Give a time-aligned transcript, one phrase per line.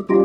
[0.00, 0.16] Welcome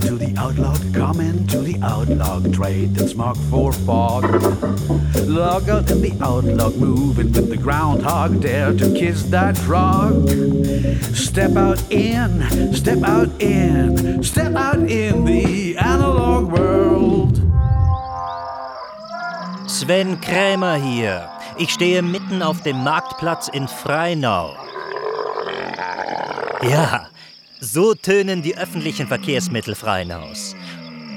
[0.00, 4.24] to the Outlog, come into the Outlog, trade and smoke for fog.
[5.26, 10.28] Log out in the Outlog, moving with the groundhog, dare to kiss that frog.
[11.14, 17.40] Step out in, step out in, step out in the analog world.
[19.66, 21.39] Sven Krämer hier.
[21.60, 24.56] Ich stehe mitten auf dem Marktplatz in Freinau.
[26.62, 27.10] Ja,
[27.60, 30.56] so tönen die öffentlichen Verkehrsmittel Freinaus.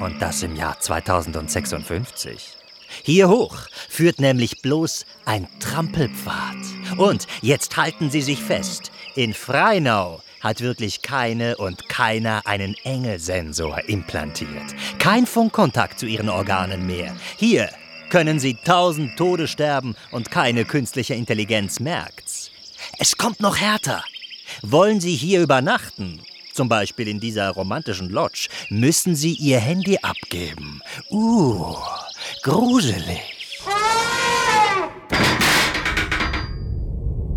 [0.02, 2.58] Und das im Jahr 2056.
[3.04, 3.56] Hier hoch
[3.88, 6.58] führt nämlich bloß ein Trampelpfad.
[6.98, 13.80] Und jetzt halten Sie sich fest, in Freinau hat wirklich keine und keiner einen Engelsensor
[13.88, 14.76] implantiert.
[15.00, 17.16] Kein Funkkontakt zu Ihren Organen mehr.
[17.38, 17.70] Hier
[18.14, 22.52] können Sie tausend Tode sterben und keine künstliche Intelligenz merkt's.
[23.00, 24.04] Es kommt noch härter.
[24.62, 26.22] Wollen Sie hier übernachten,
[26.54, 30.80] zum Beispiel in dieser romantischen Lodge, müssen Sie Ihr Handy abgeben.
[31.10, 31.76] Uh,
[32.44, 33.20] gruselig.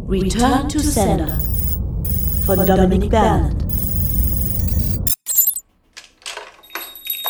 [0.06, 1.40] Return to Sender
[2.44, 3.56] von Dominic Bernard.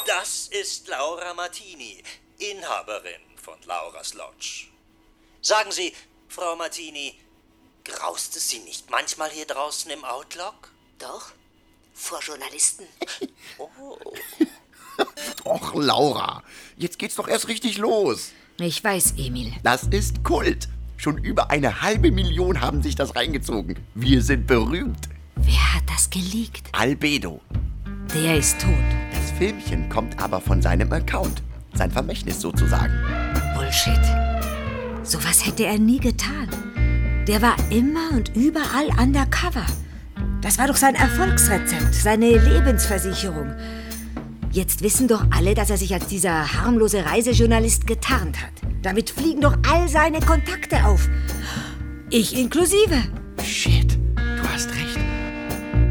[0.05, 2.03] Das ist Laura Martini,
[2.38, 4.66] Inhaberin von Lauras Lodge.
[5.41, 5.92] Sagen Sie,
[6.27, 7.14] Frau Martini,
[7.84, 10.72] graust es Sie nicht manchmal hier draußen im Outlook?
[10.98, 11.30] Doch,
[11.94, 12.86] vor Journalisten.
[15.44, 16.42] Och, Laura,
[16.77, 18.33] jetzt geht's doch erst richtig los.
[18.58, 19.53] Ich weiß, Emil.
[19.62, 20.69] Das ist Kult.
[20.97, 23.78] Schon über eine halbe Million haben sich das reingezogen.
[23.94, 25.08] Wir sind berühmt.
[25.36, 26.69] Wer hat das geleakt?
[26.72, 27.41] Albedo.
[28.12, 28.72] Der ist tot.
[29.12, 31.42] Das Filmchen kommt aber von seinem Account.
[31.75, 33.25] Sein Vermächtnis sozusagen.
[33.56, 34.00] Bullshit.
[35.02, 36.48] Sowas hätte er nie getan.
[37.26, 39.64] Der war immer und überall undercover.
[40.42, 43.54] Das war doch sein Erfolgsrezept, seine Lebensversicherung.
[44.50, 48.53] Jetzt wissen doch alle, dass er sich als dieser harmlose Reisejournalist getarnt hat.
[48.82, 51.08] Damit fliegen doch all seine Kontakte auf.
[52.10, 53.02] Ich inklusive.
[53.42, 54.98] Shit, du hast recht.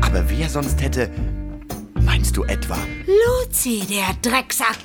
[0.01, 1.09] Aber wer sonst hätte...
[2.01, 2.77] Meinst du etwa?
[3.07, 4.77] Luzi, der Drecksack.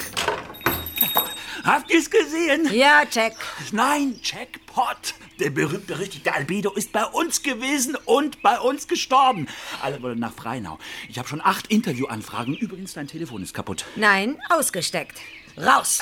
[1.65, 2.69] Habt ihr's gesehen?
[2.73, 3.35] Ja, check.
[3.73, 5.15] Nein, Jackpot.
[5.39, 9.47] Der berühmt-berüchtigte Albedo ist bei uns gewesen und bei uns gestorben.
[9.83, 10.79] Alle wollen nach Freinau.
[11.09, 12.55] Ich habe schon acht Interviewanfragen.
[12.55, 13.85] Übrigens, dein Telefon ist kaputt.
[13.97, 15.19] Nein, ausgesteckt.
[15.57, 16.01] Raus.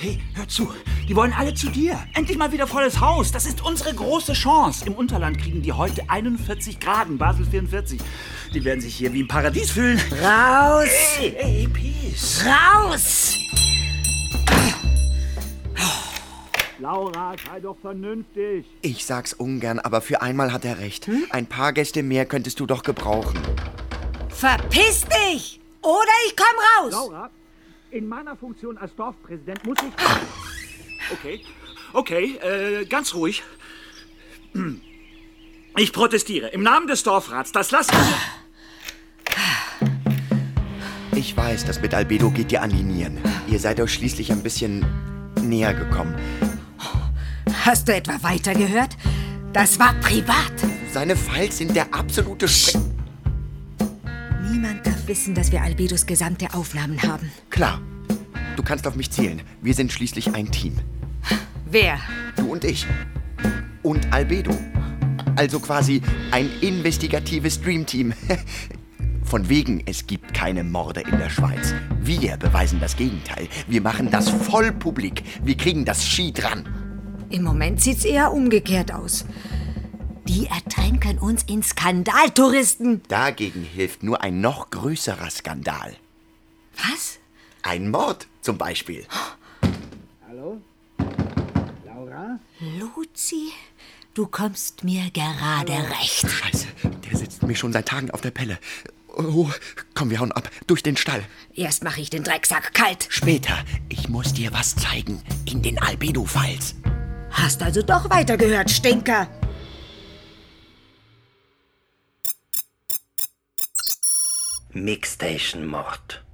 [0.00, 0.72] Hey, hör zu.
[1.08, 1.98] Die wollen alle zu dir.
[2.14, 3.32] Endlich mal wieder volles Haus.
[3.32, 4.84] Das ist unsere große Chance.
[4.86, 8.00] Im Unterland kriegen die heute 41 Grad, in Basel 44.
[8.54, 10.00] Die werden sich hier wie im Paradies fühlen.
[10.22, 10.88] Raus.
[11.16, 12.44] Hey, hey, Peace.
[12.44, 13.36] Raus.
[16.78, 18.66] Laura, sei doch vernünftig.
[18.80, 21.08] Ich sag's ungern, aber für einmal hat er recht.
[21.30, 23.40] Ein paar Gäste mehr könntest du doch gebrauchen.
[24.28, 25.60] Verpiss dich!
[25.82, 26.92] Oder ich komm raus!
[26.92, 27.30] Laura,
[27.92, 31.12] in meiner Funktion als Dorfpräsident muss ich...
[31.12, 31.44] Okay,
[31.92, 33.42] okay, äh, ganz ruhig.
[35.76, 36.48] Ich protestiere.
[36.48, 37.52] Im Namen des Dorfrats.
[37.52, 38.18] Das lassen wir...
[41.22, 43.16] Ich weiß, das mit Albedo geht dir an die Nieren.
[43.46, 44.84] Ihr seid euch schließlich ein bisschen
[45.40, 46.16] näher gekommen.
[47.64, 48.96] Hast du etwa weitergehört?
[49.52, 50.52] Das war privat.
[50.92, 52.82] Seine Files sind der absolute Spre
[54.50, 57.30] Niemand darf wissen, dass wir Albedos gesamte Aufnahmen haben.
[57.50, 57.80] Klar.
[58.56, 59.42] Du kannst auf mich zählen.
[59.60, 60.76] Wir sind schließlich ein Team.
[61.70, 62.00] Wer?
[62.34, 62.84] Du und ich.
[63.84, 64.58] Und Albedo.
[65.36, 66.02] Also quasi
[66.32, 68.12] ein investigatives Dreamteam.
[69.32, 71.72] Von wegen, es gibt keine Morde in der Schweiz.
[72.02, 73.48] Wir beweisen das Gegenteil.
[73.66, 75.22] Wir machen das voll publik.
[75.42, 76.68] Wir kriegen das Ski dran.
[77.30, 79.24] Im Moment sieht's eher umgekehrt aus.
[80.28, 83.00] Die ertränken uns in Skandaltouristen.
[83.08, 85.96] Dagegen hilft nur ein noch größerer Skandal.
[86.76, 87.18] Was?
[87.62, 89.06] Ein Mord zum Beispiel.
[90.28, 90.60] Hallo?
[91.86, 92.38] Laura?
[92.78, 93.50] Luzi,
[94.12, 96.28] du kommst mir gerade recht.
[96.28, 96.66] Scheiße,
[97.10, 98.58] der sitzt mir schon seit Tagen auf der Pelle.
[99.14, 99.50] Oh,
[99.94, 100.48] komm, wir hauen ab.
[100.66, 101.22] Durch den Stall.
[101.54, 103.06] Erst mache ich den Drecksack kalt.
[103.10, 103.54] Später.
[103.88, 105.22] Ich muss dir was zeigen.
[105.44, 106.76] In den Albedo-Files.
[107.30, 109.28] Hast also doch weitergehört, Stinker.
[114.72, 116.24] Mixstation-Mord.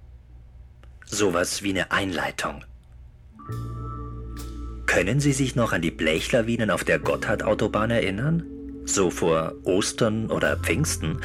[1.05, 2.65] Sowas wie eine Einleitung.
[4.87, 8.45] Können Sie sich noch an die Blechlawinen auf der Gotthard-Autobahn erinnern?
[8.85, 11.21] So vor Ostern oder Pfingsten?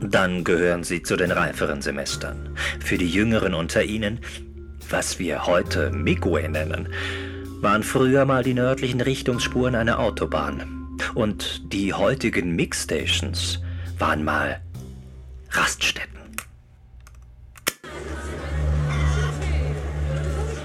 [0.00, 2.56] Dann gehören Sie zu den reiferen Semestern.
[2.84, 4.20] Für die Jüngeren unter Ihnen,
[4.88, 6.88] was wir heute Migue nennen.
[7.60, 10.98] waren früher mal die nördlichen Richtungsspuren einer Autobahn.
[11.14, 13.60] Und die heutigen Mixstations
[13.98, 14.60] waren mal
[15.50, 16.08] Raststätten.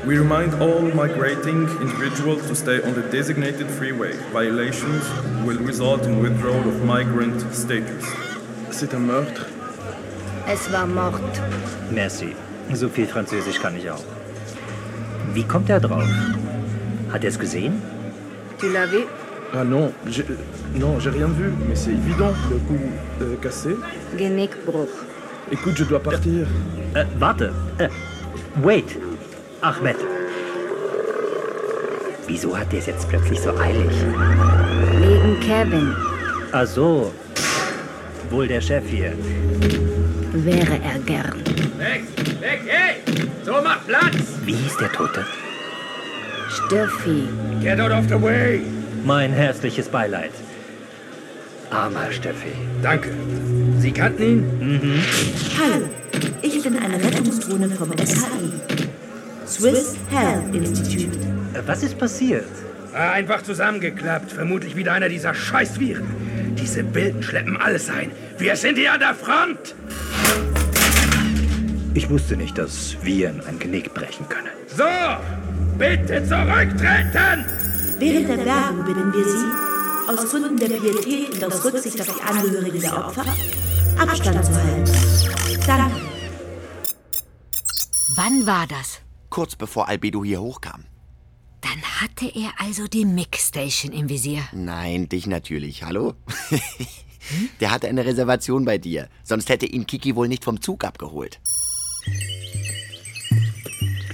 [0.05, 4.13] We remind all migrating individuals to stay on the designated freeway.
[4.31, 5.03] Violations
[5.43, 8.24] will result in withdrawal of migrant status.
[8.77, 9.45] C'est un meurtre.
[10.53, 11.21] Es war Mord.
[11.91, 12.35] Merci.
[12.73, 14.03] So viel Französisch kann ich auch.
[15.33, 16.03] Wie kommt er drauf?
[17.13, 17.81] Hat er es gesehen?
[18.59, 19.03] Tu l'as vu?
[19.53, 20.25] Ah non, j'ai,
[20.73, 22.85] non, j'ai rien vu, mais c'est évident, le coup
[23.21, 23.77] euh, cassé.
[24.17, 24.95] Genickbruch.
[25.51, 26.45] Écoute, je dois partir.
[26.95, 27.53] Äh, warte.
[27.77, 27.87] Äh,
[28.61, 28.97] wait.
[29.61, 29.95] Ahmed.
[32.27, 33.95] Wieso hat er es jetzt plötzlich so eilig?
[34.99, 35.95] Wegen Kevin.
[36.51, 37.13] Ach so.
[38.35, 39.13] Wohl der Chef hier.
[40.33, 41.35] Wäre er gern.
[41.77, 42.03] Weg,
[42.41, 42.95] weg, hey!
[43.45, 44.17] So, mach Platz!
[44.43, 45.25] Wie hieß der Tote?
[46.49, 47.29] Steffi.
[47.61, 48.59] Get out of the way!
[49.05, 50.31] Mein herzliches Beileid.
[51.69, 52.51] Armer Steffi.
[52.83, 53.11] Danke.
[53.79, 55.01] Sie kannten ihn?
[55.57, 55.85] Hallo,
[56.41, 58.51] ich bin eine Rettungsdrohne vom SHI.
[59.47, 61.17] Swiss Health Institute.
[61.53, 62.43] Äh, Was ist passiert?
[62.93, 64.33] Ah, Einfach zusammengeklappt.
[64.33, 66.24] Vermutlich wieder einer dieser Scheißviren.
[66.57, 68.11] Diese Bilden schleppen alles ein.
[68.37, 69.75] Wir sind hier an der Front!
[71.93, 74.49] Ich wusste nicht, dass Viren ein Genick brechen können.
[74.67, 74.83] So!
[75.77, 77.45] Bitte zurücktreten!
[77.99, 82.21] Während der Werbung bitten wir Sie, aus Gründen der Pietät und aus Rücksicht auf die
[82.21, 83.25] Angehörigen der Opfer,
[83.97, 84.91] Abstand zu halten.
[85.65, 86.01] Danke.
[88.15, 89.01] Wann war das?
[89.29, 90.85] Kurz bevor Albedo hier hochkam.
[91.64, 94.42] Dann hatte er also die Mixstation im Visier.
[94.52, 95.82] Nein, dich natürlich.
[95.82, 96.14] Hallo?
[97.60, 99.08] Der hatte eine Reservation bei dir.
[99.22, 101.38] Sonst hätte ihn Kiki wohl nicht vom Zug abgeholt.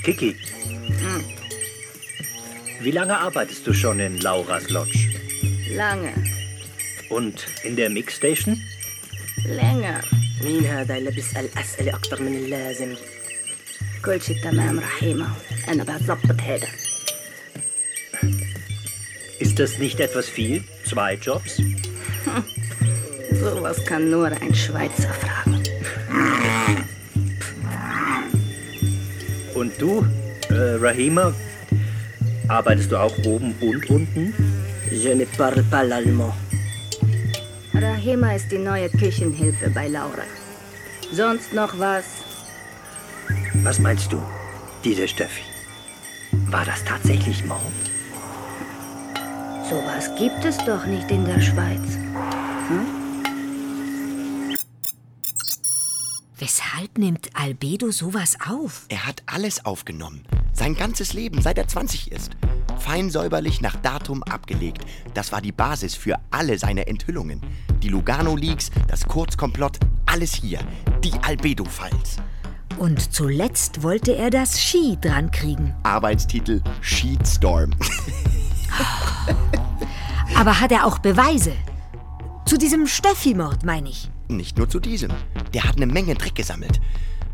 [0.02, 0.36] Kiki.
[2.80, 5.14] Wie lange arbeitest du schon in Lauras Lodge?
[5.70, 6.12] Lange.
[7.10, 8.60] Und in der Mixstation?
[9.44, 10.00] Länger.
[10.44, 12.94] مين هذا اللي بيسأل أسئلة أكتر من اللازم؟
[14.04, 15.28] كل شيء تمام رحيمة
[15.68, 16.68] أنا بظبط هذا
[19.41, 20.63] ist das nicht etwas viel?
[20.87, 21.59] Zwei Jobs?
[23.31, 25.63] Sowas kann nur ein Schweizer fragen.
[29.55, 30.05] Und du,
[30.49, 31.33] äh, Rahima,
[32.49, 34.31] arbeitest du auch oben und unten?
[34.91, 36.33] Je ne parle pas l'allemand.
[37.73, 40.25] Rahima ist die neue Küchenhilfe bei Laura.
[41.11, 42.05] Sonst noch was?
[43.63, 44.21] Was meinst du,
[44.83, 45.41] diese Steffi?
[46.51, 47.80] War das tatsächlich Mord?
[49.71, 51.79] Sowas gibt es doch nicht in der Schweiz.
[56.37, 58.83] Weshalb nimmt Albedo sowas auf?
[58.89, 60.25] Er hat alles aufgenommen.
[60.51, 62.31] Sein ganzes Leben, seit er 20 ist.
[62.79, 64.83] Fein säuberlich nach Datum abgelegt.
[65.13, 67.41] Das war die Basis für alle seine Enthüllungen.
[67.81, 70.59] Die Lugano-Leaks, das Kurzkomplott, alles hier.
[71.01, 72.17] Die Albedo-Files.
[72.77, 75.73] Und zuletzt wollte er das Ski dran kriegen.
[75.83, 77.71] Arbeitstitel Sheetstorm.
[80.35, 81.53] Aber hat er auch Beweise?
[82.45, 84.09] Zu diesem Steffi-Mord, meine ich.
[84.27, 85.11] Nicht nur zu diesem.
[85.53, 86.81] Der hat eine Menge Dreck gesammelt.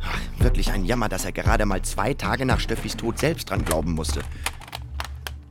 [0.04, 3.66] Ach, wirklich ein Jammer, dass er gerade mal zwei Tage nach Steffis Tod selbst dran
[3.66, 4.22] glauben musste.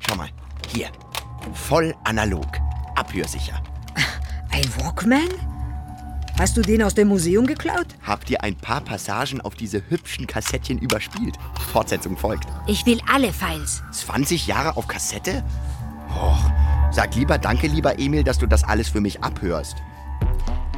[0.00, 0.28] Schau mal,
[0.68, 0.88] hier.
[1.52, 2.46] Voll analog.
[2.96, 3.62] Abhörsicher.
[4.50, 5.28] Ein Walkman?
[6.38, 7.86] Hast du den aus dem Museum geklaut?
[8.02, 11.34] Habt ihr ein paar Passagen auf diese hübschen Kassettchen überspielt?
[11.72, 12.46] Fortsetzung folgt.
[12.66, 13.82] Ich will alle Files.
[13.92, 15.42] 20 Jahre auf Kassette?
[16.96, 19.76] Sag lieber danke, lieber Emil, dass du das alles für mich abhörst.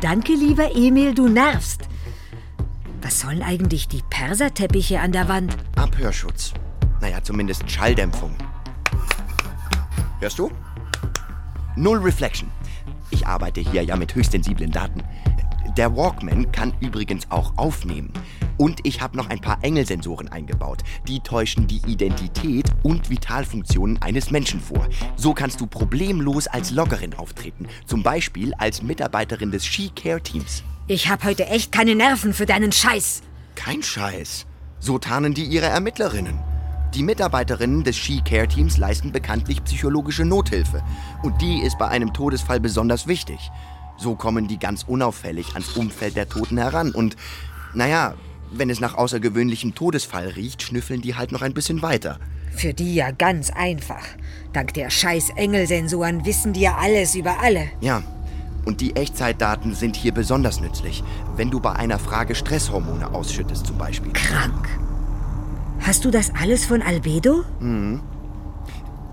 [0.00, 1.82] Danke, lieber Emil, du nervst.
[3.00, 5.56] Was sollen eigentlich die Perserteppiche an der Wand?
[5.76, 6.54] Abhörschutz.
[7.00, 8.34] Naja, zumindest Schalldämpfung.
[10.18, 10.50] Hörst du?
[11.76, 12.50] Null Reflection.
[13.10, 15.04] Ich arbeite hier ja mit höchstsensiblen Daten.
[15.78, 18.12] Der Walkman kann übrigens auch aufnehmen.
[18.56, 20.82] Und ich habe noch ein paar Engelsensoren eingebaut.
[21.06, 24.88] Die täuschen die Identität und Vitalfunktionen eines Menschen vor.
[25.14, 27.68] So kannst du problemlos als Loggerin auftreten.
[27.86, 30.64] Zum Beispiel als Mitarbeiterin des Ski-Care-Teams.
[30.88, 33.22] Ich hab heute echt keine Nerven für deinen Scheiß.
[33.54, 34.46] Kein Scheiß.
[34.80, 36.40] So tarnen die ihre Ermittlerinnen.
[36.92, 40.82] Die Mitarbeiterinnen des Ski-Care-Teams leisten bekanntlich psychologische Nothilfe.
[41.22, 43.38] Und die ist bei einem Todesfall besonders wichtig.
[43.98, 46.92] So kommen die ganz unauffällig ans Umfeld der Toten heran.
[46.92, 47.16] Und,
[47.74, 48.14] naja,
[48.52, 52.18] wenn es nach außergewöhnlichem Todesfall riecht, schnüffeln die halt noch ein bisschen weiter.
[52.52, 54.04] Für die ja ganz einfach.
[54.52, 57.68] Dank der scheiß Engelsensoren wissen die ja alles über alle.
[57.80, 58.02] Ja,
[58.64, 61.02] und die Echtzeitdaten sind hier besonders nützlich,
[61.36, 64.12] wenn du bei einer Frage Stresshormone ausschüttest zum Beispiel.
[64.12, 64.68] Krank.
[65.80, 67.44] Hast du das alles von Albedo?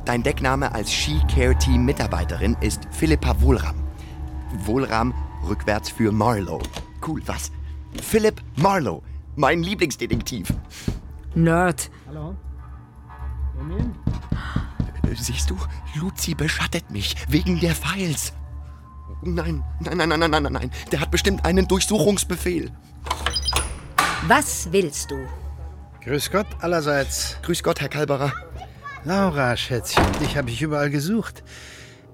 [0.06, 3.85] Dein Deckname als Ski-Care-Team-Mitarbeiterin ist Philippa Wohlram.
[4.66, 5.14] Wohlram
[5.48, 6.64] rückwärts für Marlowe.
[7.06, 7.52] Cool, was?
[8.02, 9.02] Philip Marlowe,
[9.36, 10.54] mein Lieblingsdetektiv.
[11.34, 11.90] Nerd.
[12.08, 12.36] Hallo?
[15.14, 15.58] Siehst du,
[15.96, 18.34] Luzi beschattet mich wegen der Files.
[19.22, 20.72] Nein, nein, nein, nein, nein, nein, nein.
[20.92, 22.72] Der hat bestimmt einen Durchsuchungsbefehl.
[24.28, 25.18] Was willst du?
[26.04, 27.38] Grüß Gott allerseits.
[27.44, 28.34] Grüß Gott, Herr Kalberer.
[29.04, 31.44] Laura, Schätzchen, dich habe ich überall gesucht.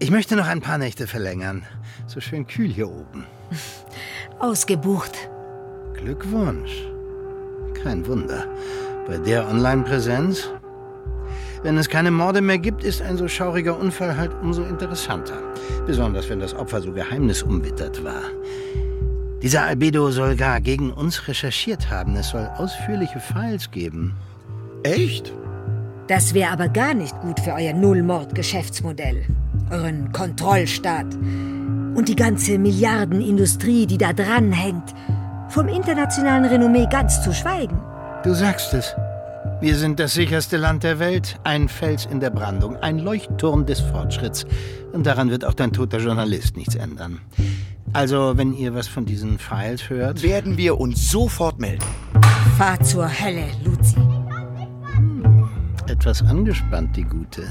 [0.01, 1.61] Ich möchte noch ein paar Nächte verlängern.
[2.07, 3.23] So schön kühl hier oben.
[4.39, 5.29] Ausgebucht.
[5.93, 6.71] Glückwunsch.
[7.83, 8.47] Kein Wunder.
[9.05, 10.49] Bei der Online-Präsenz.
[11.61, 15.37] Wenn es keine Morde mehr gibt, ist ein so schauriger Unfall halt umso interessanter.
[15.85, 18.23] Besonders wenn das Opfer so geheimnisumwittert war.
[19.43, 22.15] Dieser Albedo soll gar gegen uns recherchiert haben.
[22.15, 24.15] Es soll ausführliche Files geben.
[24.81, 25.31] Echt?
[26.07, 29.27] Das wäre aber gar nicht gut für euer Nullmord-Geschäftsmodell.
[29.71, 31.13] Euren Kontrollstaat.
[31.13, 34.93] Und die ganze Milliardenindustrie, die da dranhängt.
[35.49, 37.79] Vom internationalen Renommee ganz zu schweigen.
[38.23, 38.93] Du sagst es.
[39.61, 43.79] Wir sind das sicherste Land der Welt, ein Fels in der Brandung, ein Leuchtturm des
[43.79, 44.45] Fortschritts.
[44.91, 47.21] Und daran wird auch dein toter Journalist nichts ändern.
[47.93, 50.21] Also, wenn ihr was von diesen Files hört.
[50.23, 51.85] Werden wir uns sofort melden.
[52.57, 53.95] Fahr zur Hölle, Luzi.
[54.95, 55.49] Hm,
[55.87, 57.43] etwas angespannt, die Gute.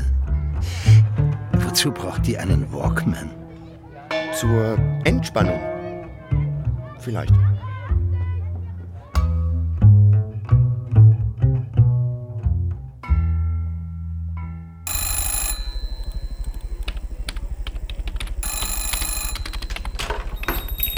[1.70, 3.30] Wozu braucht die einen Walkman?
[4.34, 5.60] Zur Entspannung.
[6.98, 7.32] Vielleicht.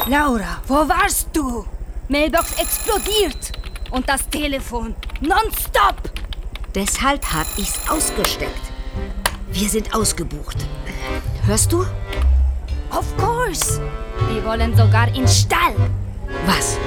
[0.06, 1.66] Laura, wo warst du?
[2.08, 3.52] Mailbox explodiert.
[3.90, 4.96] Und das Telefon.
[5.20, 5.96] Nonstop.
[6.74, 8.72] Deshalb hab ich's ausgesteckt.
[9.52, 10.56] Wir sind ausgebucht.
[11.44, 11.82] Hörst du?
[12.90, 13.80] Of course.
[14.32, 15.74] Wir wollen sogar in Stall.
[16.46, 16.78] Was?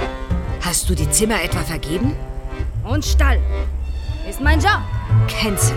[0.61, 2.15] Hast du die Zimmer etwa vergeben?
[2.83, 3.39] Und Stall.
[4.27, 4.81] Ist mein Job.
[5.27, 5.75] Cancel.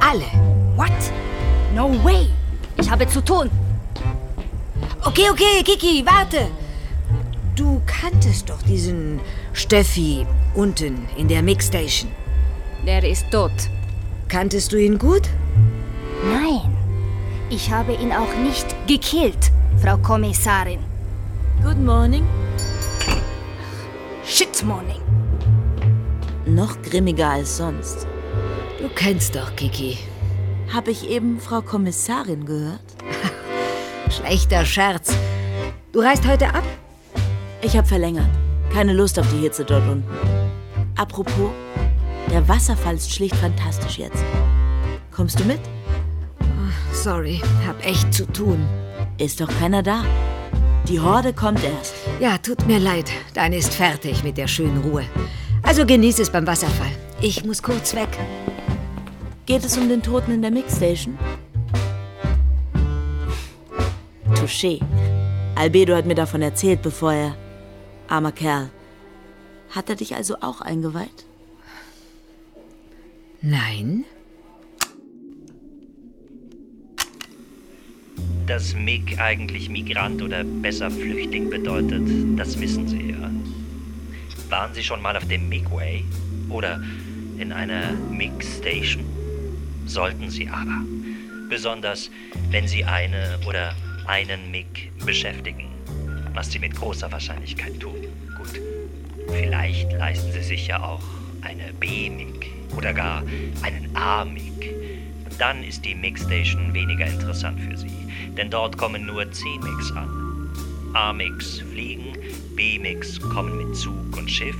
[0.00, 0.24] Alle.
[0.76, 0.90] What?
[1.72, 2.26] No way.
[2.78, 3.48] Ich habe zu tun.
[5.04, 6.48] Okay, okay, Kiki, warte.
[7.54, 9.20] Du kanntest doch diesen
[9.52, 12.10] Steffi unten in der Mixstation.
[12.84, 13.52] Der ist tot.
[14.26, 15.28] Kanntest du ihn gut?
[17.54, 20.80] Ich habe ihn auch nicht gekillt, Frau Kommissarin.
[21.62, 22.26] Good morning.
[24.24, 25.00] Shit morning.
[26.46, 28.08] Noch grimmiger als sonst.
[28.80, 29.98] Du kennst doch Kiki.
[30.72, 32.96] Habe ich eben Frau Kommissarin gehört?
[34.10, 35.14] Schlechter Scherz.
[35.92, 36.64] Du reist heute ab?
[37.62, 38.30] Ich habe verlängert.
[38.72, 40.10] Keine Lust auf die Hitze dort unten.
[40.96, 41.52] Apropos,
[42.32, 44.24] der Wasserfall ist schlicht fantastisch jetzt.
[45.12, 45.60] Kommst du mit?
[47.04, 48.66] Sorry, hab echt zu tun.
[49.18, 50.06] Ist doch keiner da.
[50.88, 51.92] Die Horde kommt erst.
[52.18, 53.10] Ja, tut mir leid.
[53.34, 55.04] Deine ist fertig mit der schönen Ruhe.
[55.62, 56.92] Also genieß es beim Wasserfall.
[57.20, 58.08] Ich muss kurz weg.
[59.44, 61.18] Geht es um den Toten in der Mixstation?
[64.36, 64.80] Touché.
[65.56, 67.36] Albedo hat mir davon erzählt, bevor er.
[68.08, 68.70] Armer Kerl.
[69.68, 71.26] Hat er dich also auch eingeweiht?
[73.42, 74.06] Nein.
[78.46, 82.02] Dass MIG eigentlich Migrant oder besser Flüchtling bedeutet,
[82.36, 83.30] das wissen Sie ja.
[84.50, 86.04] Waren Sie schon mal auf dem MIG-Way
[86.50, 86.82] oder
[87.38, 89.04] in einer MIG-Station?
[89.86, 90.82] Sollten Sie aber.
[91.48, 92.10] Besonders,
[92.50, 93.74] wenn Sie eine oder
[94.06, 95.68] einen MIG beschäftigen,
[96.34, 97.96] was Sie mit großer Wahrscheinlichkeit tun.
[98.36, 98.60] Gut,
[99.28, 101.02] vielleicht leisten Sie sich ja auch
[101.42, 103.22] eine B-MIG oder gar
[103.62, 104.74] einen A-MIG.
[105.38, 107.90] Dann ist die MIG-Station weniger interessant für Sie,
[108.36, 110.50] denn dort kommen nur C-MIGs an.
[110.94, 112.16] A-MIGs fliegen,
[112.54, 114.56] B-MIGs kommen mit Zug und Schiff,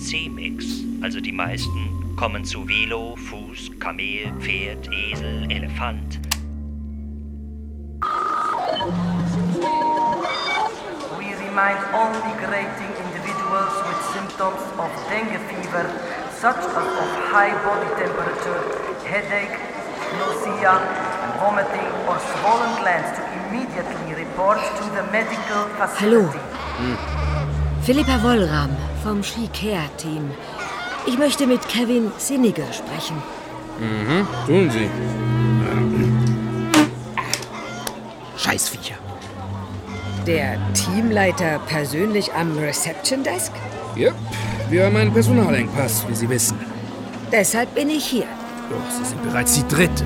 [0.00, 6.20] C-MIGs, also die meisten, kommen zu Velo, Fuß, Kamel, Pferd, Esel, Elefant.
[11.18, 15.86] We remind all migrating individuals with symptoms of dengue fever,
[16.38, 18.60] such as of high body temperature,
[19.06, 19.71] headache,
[20.22, 20.74] nausea,
[21.40, 25.62] vomiting, or swollen glands to immediately report to the medical
[26.00, 26.22] Hallo.
[26.22, 26.38] facility.
[27.82, 28.70] Philippa Wollram
[29.02, 30.30] vom Ski-Care-Team.
[31.06, 33.16] Ich möchte mit Kevin Sinniger sprechen.
[33.80, 34.88] Mhm, tun Sie.
[38.36, 38.94] Scheißviecher.
[40.26, 43.52] Der Teamleiter persönlich am Reception Desk?
[43.96, 44.14] Yep,
[44.70, 46.56] wir haben einen Personalengpass, wie Sie wissen.
[47.32, 48.26] Deshalb bin ich hier.
[48.72, 50.04] Doch, Sie sind bereits die Dritte.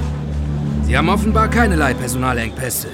[0.82, 2.88] Sie haben offenbar keinerlei Personalengpässe.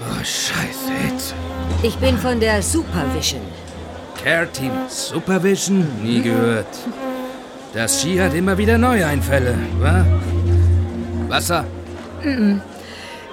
[0.00, 1.34] Oh, scheiße, Hit.
[1.82, 3.42] Ich bin von der Supervision.
[4.22, 5.86] Care Team Supervision?
[6.02, 6.66] Nie gehört.
[7.74, 10.06] Das Ski hat immer wieder neue Einfälle, wa?
[11.28, 11.64] Wasser?
[12.22, 12.62] Mhm.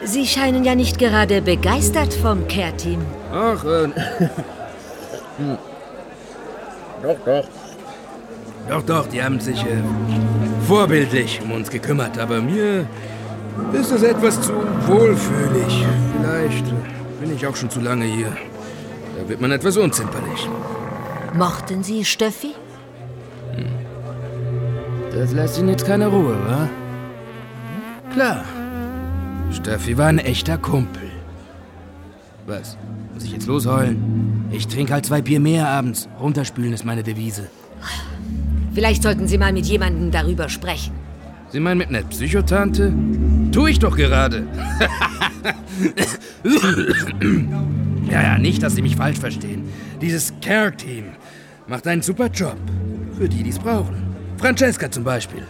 [0.03, 3.05] Sie scheinen ja nicht gerade begeistert vom Care-Team.
[3.31, 3.83] Ach, äh.
[5.37, 5.57] hm.
[7.03, 7.47] Doch, doch.
[8.69, 9.81] Doch, doch, die haben sich äh,
[10.71, 12.87] vorbildlich um uns gekümmert, aber mir
[13.73, 14.53] ist es etwas zu
[14.87, 15.85] wohlfühlig.
[16.15, 16.65] Vielleicht
[17.19, 18.31] bin ich auch schon zu lange hier.
[19.17, 20.47] Da wird man etwas unzimperlich.
[21.33, 22.53] Mochten Sie Steffi?
[23.53, 23.65] Hm.
[25.13, 26.69] Das lässt Ihnen jetzt keine Ruhe, wa?
[28.13, 28.45] Klar.
[29.51, 31.09] Steffi war ein echter Kumpel.
[32.47, 32.77] Was?
[33.13, 34.47] Muss ich jetzt losheulen?
[34.51, 36.07] Ich trinke halt zwei Bier mehr abends.
[36.17, 37.49] Runterspülen ist meine Devise.
[38.73, 40.93] Vielleicht sollten Sie mal mit jemandem darüber sprechen.
[41.49, 42.93] Sie meinen mit einer Psychotante?
[43.51, 44.47] Tu ich doch gerade.
[48.09, 49.63] ja, ja, nicht, dass Sie mich falsch verstehen.
[49.99, 51.05] Dieses Care-Team
[51.67, 52.55] macht einen super Job.
[53.17, 54.15] Für die, die es brauchen.
[54.37, 55.43] Francesca zum Beispiel.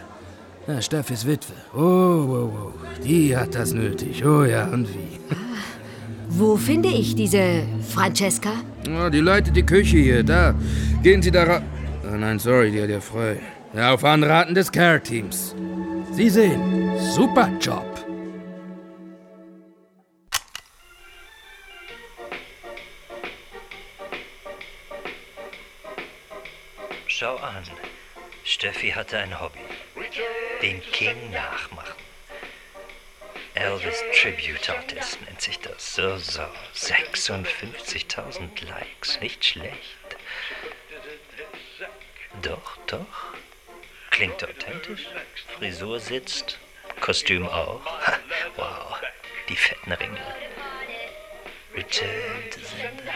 [0.67, 1.53] Ja, Steffis Witwe.
[1.73, 2.71] Oh, oh, oh.
[3.05, 4.25] Die hat das nötig.
[4.25, 5.19] Oh ja, und wie?
[6.29, 8.51] Wo finde ich diese Francesca?
[8.87, 10.23] Oh, die leitet die Küche hier.
[10.23, 10.55] Da.
[11.03, 11.61] Gehen Sie da ra...
[12.21, 13.39] Nein, sorry, die hat ja frei.
[13.73, 15.55] Ja, auf Anraten des Care-Teams.
[16.11, 17.83] Sie sehen, super Job.
[27.07, 27.63] Schau an.
[28.43, 29.57] Steffi hatte ein Hobby.
[30.61, 32.03] Den King nachmachen.
[33.55, 35.95] Elvis Tribute Artist nennt sich das.
[35.95, 36.43] So, so.
[36.75, 39.19] 56.000 Likes.
[39.21, 40.00] Nicht schlecht.
[42.41, 43.33] Doch, doch.
[44.09, 45.07] Klingt authentisch.
[45.57, 46.59] Frisur sitzt.
[46.99, 47.81] Kostüm auch.
[48.55, 48.99] Wow.
[49.49, 50.35] Die fetten Ringe.
[51.75, 53.13] Return to Sender.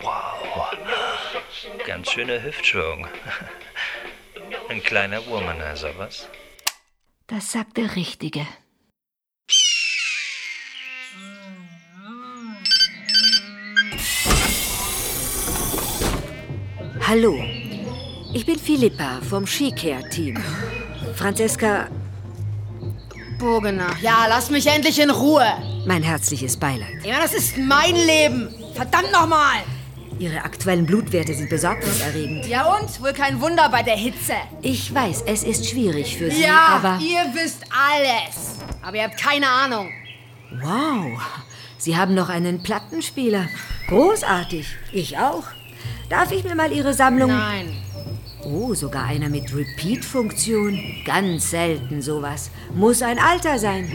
[0.00, 0.72] Wow.
[1.86, 3.06] Ganz schöne Hüftschwung.
[4.68, 6.28] Ein kleiner Womanizer, was?
[7.26, 8.46] Das sagt der Richtige.
[17.10, 17.42] Hallo,
[18.32, 20.40] ich bin Philippa vom Skicare-Team.
[21.16, 21.88] Francesca.
[23.36, 25.44] Burgener, ja, lass mich endlich in Ruhe.
[25.88, 27.04] Mein herzliches Beileid.
[27.04, 28.54] Ja, das ist mein Leben.
[28.74, 29.56] Verdammt nochmal.
[30.20, 32.46] Ihre aktuellen Blutwerte sind besorgniserregend.
[32.46, 33.02] Ja und?
[33.02, 34.34] Wohl kein Wunder bei der Hitze.
[34.62, 37.00] Ich weiß, es ist schwierig für Sie, ja, aber...
[37.02, 38.54] ihr wisst alles.
[38.82, 39.90] Aber ihr habt keine Ahnung.
[40.62, 41.20] Wow,
[41.76, 43.48] Sie haben noch einen Plattenspieler.
[43.88, 44.68] Großartig.
[44.92, 45.42] Ich auch.
[46.10, 47.30] Darf ich mir mal Ihre Sammlung...
[47.30, 47.72] Nein.
[48.42, 50.76] Oh, sogar einer mit Repeat-Funktion.
[51.04, 52.50] Ganz selten sowas.
[52.74, 53.88] Muss ein Alter sein.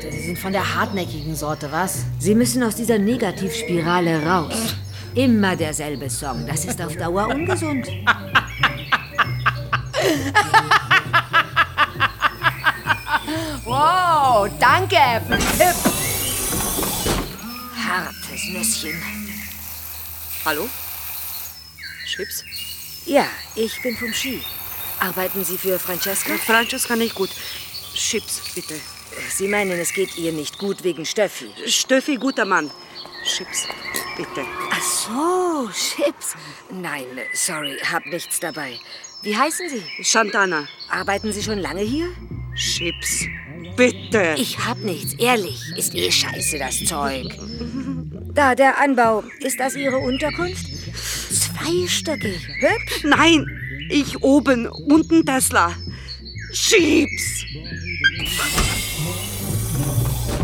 [0.00, 2.06] Sie sind von der hartnäckigen Sorte, was?
[2.18, 4.76] Sie müssen aus dieser Negativspirale raus.
[5.14, 6.46] Immer derselbe Song.
[6.46, 7.86] Das ist auf Dauer ungesund.
[13.64, 15.76] wow, danke für den Tipp.
[17.76, 18.94] Hartes Nüsschen.
[20.46, 20.66] Hallo?
[22.08, 22.44] Chips?
[23.04, 24.40] Ja, ich bin vom Ski.
[24.98, 26.36] Arbeiten Sie für Francesca?
[26.38, 27.30] Francesca nicht gut.
[27.94, 28.74] Chips, bitte.
[29.30, 31.50] Sie meinen, es geht ihr nicht gut wegen Steffi?
[31.66, 32.70] Steffi, guter Mann.
[33.24, 33.66] Chips,
[34.16, 34.46] bitte.
[34.70, 36.34] Ach so, Chips.
[36.70, 38.78] Nein, sorry, hab nichts dabei.
[39.22, 39.82] Wie heißen Sie?
[40.02, 40.66] Shantana.
[40.88, 42.08] Arbeiten Sie schon lange hier?
[42.54, 43.26] Chips,
[43.76, 44.34] bitte.
[44.38, 45.60] Ich hab nichts, ehrlich.
[45.76, 47.26] Ist eh scheiße, das Zeug.
[48.32, 49.24] Da, der Anbau.
[49.40, 50.77] Ist das Ihre Unterkunft?
[51.58, 52.48] Zweistöckig.
[52.60, 53.04] Hübsch?
[53.04, 53.46] Nein,
[53.90, 54.66] ich oben.
[54.66, 55.74] Unten Tesla.
[56.52, 57.44] Chips.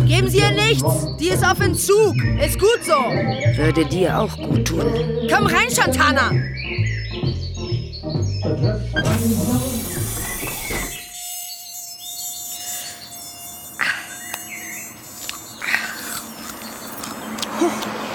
[0.06, 1.06] Geben Sie ihr nichts.
[1.18, 2.14] Die ist auf Entzug.
[2.44, 2.92] Ist gut so.
[2.92, 4.82] Würde dir auch gut tun.
[5.30, 6.30] Komm rein, Shantana.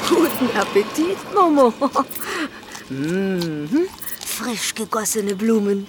[0.08, 1.74] Guten Appetit, Momo.
[2.90, 3.88] Mhm.
[4.26, 5.86] Frisch gegossene Blumen.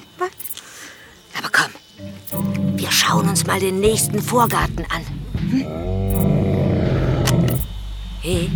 [1.39, 5.07] Aber komm, wir schauen uns mal den nächsten Vorgarten an.
[5.51, 5.67] Hm?
[8.21, 8.51] Hey,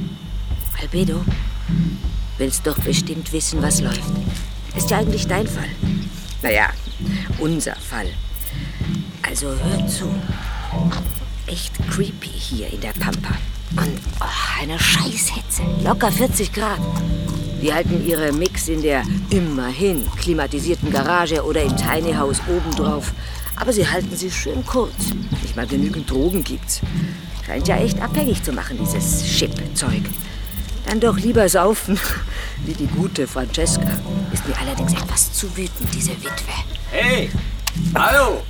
[0.81, 1.25] Albedo,
[2.37, 4.03] willst doch bestimmt wissen, was läuft.
[4.77, 5.71] Ist ja eigentlich dein Fall.
[6.43, 6.69] Naja,
[7.39, 8.09] unser Fall.
[9.23, 10.15] Also hör zu.
[11.47, 13.37] Echt creepy hier in der Pampa.
[13.77, 15.63] Und oh, eine Scheißhitze.
[15.83, 16.79] Locker 40 Grad.
[17.61, 23.13] Die halten ihre Mix in der immerhin klimatisierten Garage oder im Tiny House obendrauf.
[23.57, 25.15] Aber sie halten sie schön kurz.
[25.43, 26.81] Nicht mal genügend Drogen gibt's.
[27.47, 30.03] Scheint ja echt abhängig zu machen, dieses Chip-Zeug.
[30.87, 31.99] Dann doch lieber saufen,
[32.65, 33.99] wie die gute Francesca.
[34.33, 36.53] Ist mir allerdings etwas zu wütend, diese Witwe.
[36.91, 37.31] Hey!
[37.95, 38.43] Hallo!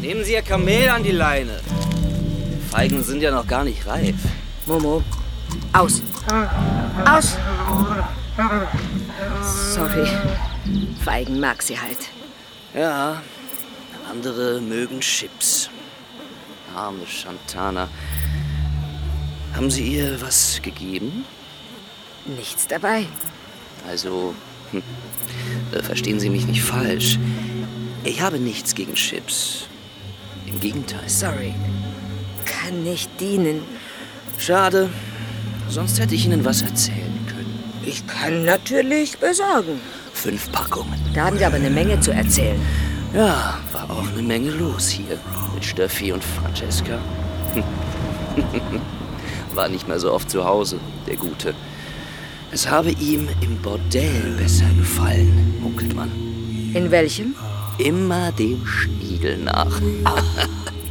[0.00, 1.60] Nehmen Sie Ihr Kamel an die Leine.
[2.70, 4.16] Feigen sind ja noch gar nicht reif.
[4.66, 5.02] Momo,
[5.72, 6.02] aus.
[7.04, 7.36] Aus!
[9.74, 10.06] Sorry.
[11.04, 11.98] Feigen mag sie halt.
[12.72, 13.20] Ja,
[14.08, 15.68] andere mögen Chips.
[16.76, 17.88] Arme Shantana.
[19.54, 21.24] Haben Sie ihr was gegeben?
[22.24, 23.06] Nichts dabei.
[23.88, 24.34] Also,
[24.70, 24.82] hm,
[25.82, 27.18] verstehen Sie mich nicht falsch.
[28.04, 29.66] Ich habe nichts gegen Chips.
[30.46, 31.08] Im Gegenteil.
[31.08, 31.52] Sorry.
[32.44, 33.62] Kann nicht dienen.
[34.44, 34.90] Schade.
[35.68, 37.62] Sonst hätte ich Ihnen was erzählen können.
[37.86, 39.80] Ich kann natürlich besorgen.
[40.12, 40.98] Fünf Packungen.
[41.14, 42.60] Da haben Sie aber eine Menge zu erzählen.
[43.14, 45.16] Ja, war auch eine Menge los hier
[45.54, 46.98] mit Steffi und Francesca.
[49.54, 51.54] War nicht mehr so oft zu Hause, der Gute.
[52.50, 56.10] Es habe ihm im Bordell besser gefallen, munkelt man.
[56.74, 57.36] In welchem?
[57.78, 59.80] Immer dem Schniedel nach.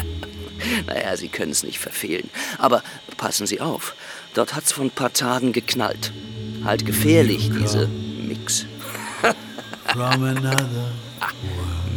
[0.88, 2.30] naja, Sie können es nicht verfehlen.
[2.58, 2.84] Aber
[3.18, 3.96] passen Sie auf,
[4.34, 6.12] dort hat's vor ein paar Tagen geknallt.
[6.64, 8.66] Halt gefährlich, diese Mix.
[9.94, 10.68] From another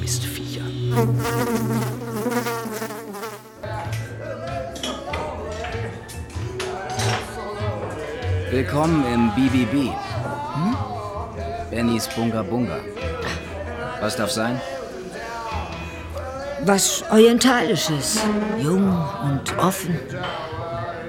[0.01, 0.63] Mistviecher.
[8.51, 9.91] Willkommen im BBB.
[10.55, 10.77] Hm?
[11.71, 12.79] Bennys Bunga Bunga.
[14.01, 14.61] Was darf sein?
[16.67, 18.23] Was Orientalisches.
[18.59, 18.89] Jung
[19.23, 19.99] und offen.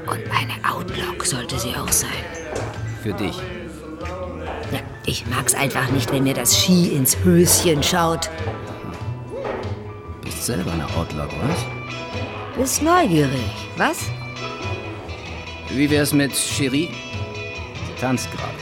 [0.05, 2.09] Und eine Outlook sollte sie auch sein.
[3.01, 3.37] Für dich.
[4.71, 8.29] Ja, ich mag's einfach nicht, wenn mir das Ski ins Höschen schaut.
[10.23, 11.65] Bist selber eine Outlook, was?
[12.57, 13.97] Bist neugierig, was?
[15.69, 16.89] Wie wär's mit Cherie?
[17.87, 18.53] Sie tanzt gerade.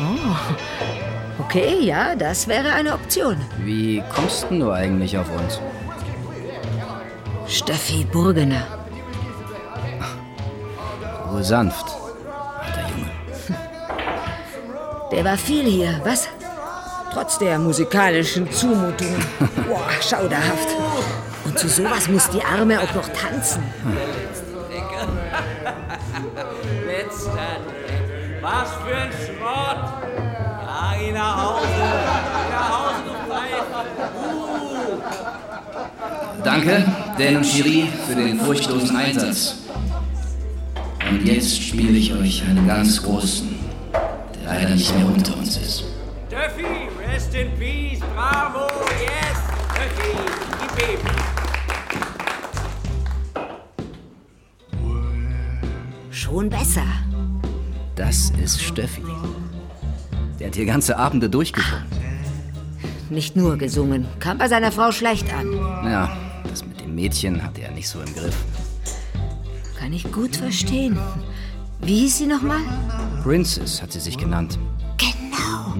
[0.00, 3.36] Oh, okay, ja, das wäre eine Option.
[3.64, 5.60] Wie kommst denn du eigentlich auf uns?
[7.50, 8.64] Steffi Burgener.
[11.28, 11.86] Ruhe sanft,
[12.64, 13.10] alter Junge.
[15.10, 16.28] Der war viel hier, was?
[17.12, 19.24] Trotz der musikalischen Zumutungen.
[19.68, 20.68] Boah, schauderhaft.
[21.44, 23.64] Und zu sowas muss die Arme auch noch tanzen.
[26.86, 27.56] Letzter.
[28.40, 29.82] Was für ein Schrott.
[30.66, 31.66] Ja, geh nach Hause.
[31.66, 33.80] Geh nach Hause, du Pfeife.
[34.22, 34.50] Uh.
[36.44, 36.86] Danke,
[37.20, 39.56] Dan und Cherie, für den furchtlosen Einsatz.
[41.10, 43.46] Und jetzt spiele ich euch einen ganz großen,
[43.92, 45.84] der leider nicht mehr unter uns ist.
[46.30, 46.64] Duffy,
[47.06, 48.00] rest in peace.
[48.14, 48.66] Bravo,
[49.02, 49.38] yes.
[49.74, 50.16] Duffy,
[50.62, 51.00] gib ihm.
[56.10, 56.86] Schon besser.
[57.96, 59.02] Das ist Steffi.
[60.38, 61.84] Der hat hier ganze Abende durchgesungen.
[63.10, 65.52] Nicht nur gesungen, kam bei seiner Frau schlecht an.
[65.84, 66.16] Ja,
[66.94, 68.36] Mädchen hatte er nicht so im Griff.
[69.78, 70.98] Kann ich gut verstehen.
[71.82, 72.60] Wie hieß sie nochmal?
[73.22, 74.58] Princess hat sie sich genannt.
[74.98, 75.74] Genau.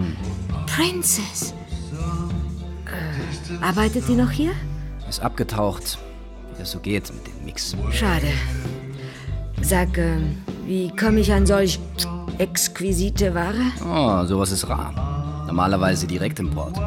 [0.66, 1.52] Princess.
[2.86, 4.52] Äh, arbeitet sie noch hier?
[5.08, 5.98] Ist abgetaucht,
[6.52, 7.76] wie das so geht mit dem Mix.
[7.90, 8.28] Schade.
[9.60, 10.18] Sag, äh,
[10.66, 11.78] wie komme ich an solch
[12.38, 13.60] exquisite Ware?
[13.84, 15.44] Oh, sowas ist rar.
[15.46, 16.78] Normalerweise Direktimport.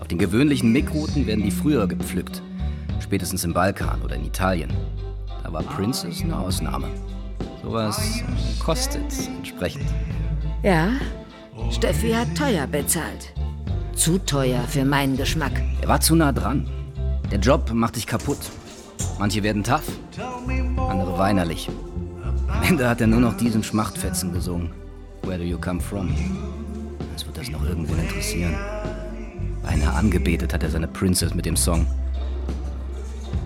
[0.00, 2.42] Auf den gewöhnlichen Mickrouten werden die früher gepflückt.
[3.12, 4.72] Spätestens im Balkan oder in Italien.
[5.44, 6.88] Da war Princess eine Ausnahme.
[7.62, 8.22] Sowas
[8.58, 9.04] kostet
[9.36, 9.84] entsprechend.
[10.62, 10.92] Ja,
[11.70, 13.34] Steffi hat teuer bezahlt.
[13.94, 15.52] Zu teuer für meinen Geschmack.
[15.82, 16.66] Er war zu nah dran.
[17.30, 18.38] Der Job macht dich kaputt.
[19.18, 21.68] Manche werden tough, andere weinerlich.
[22.48, 24.70] Am Ende hat er nur noch diesen Schmachtfetzen gesungen.
[25.24, 26.14] Where do you come from?
[27.12, 28.54] Als wird das noch irgendwen interessieren.
[29.62, 31.86] Beinahe angebetet hat er seine Princess mit dem Song.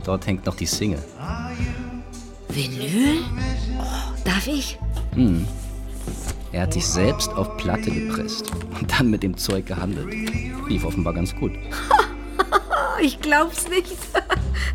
[0.06, 1.02] Dort hängt noch die Single.
[2.48, 3.24] Vinyl?
[3.76, 4.78] Oh, darf ich?
[5.14, 5.44] Hm.
[6.52, 10.14] Er hat sich selbst auf Platte gepresst und dann mit dem Zeug gehandelt.
[10.68, 11.50] Lief offenbar ganz gut.
[13.02, 13.96] ich glaub's nicht.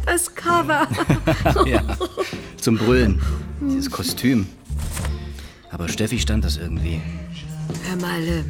[0.06, 0.86] Das Cover.
[1.66, 1.82] ja,
[2.58, 3.22] zum Brüllen.
[3.62, 4.50] Dieses Kostüm.
[5.72, 7.00] Aber Steffi stand das irgendwie.
[7.88, 8.44] Hör mal, äh,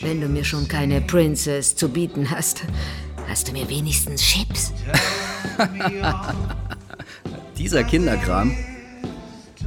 [0.00, 2.62] wenn du mir schon keine Princess zu bieten hast,
[3.28, 4.72] hast du mir wenigstens Chips?
[7.58, 8.56] Dieser Kinderkram,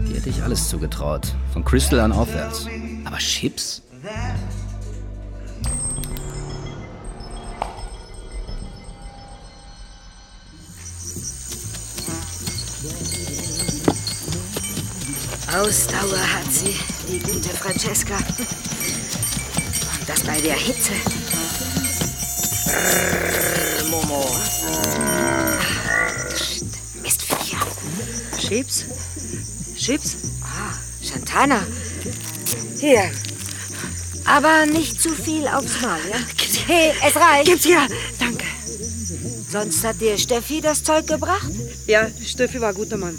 [0.07, 1.33] die hätte ich alles zugetraut.
[1.53, 2.67] Von Crystal an aufwärts.
[3.05, 3.81] Aber Chips?
[15.53, 16.75] Ausdauer hat sie,
[17.07, 18.17] die gute Francesca.
[18.17, 20.91] Und das bei der Hitze.
[22.65, 24.25] Brrr, Momo.
[28.47, 28.85] Chips?
[29.75, 30.15] Chips?
[30.43, 31.65] Ah, Shantana.
[32.79, 33.09] Hier.
[34.25, 36.17] Aber nicht zu viel aufs Mal, ja?
[36.67, 37.45] Hey, es reicht.
[37.45, 37.87] Gib's her.
[38.19, 38.45] Danke.
[39.51, 41.49] Sonst hat dir Steffi das Zeug gebracht?
[41.87, 43.17] Ja, Steffi war ein guter Mann.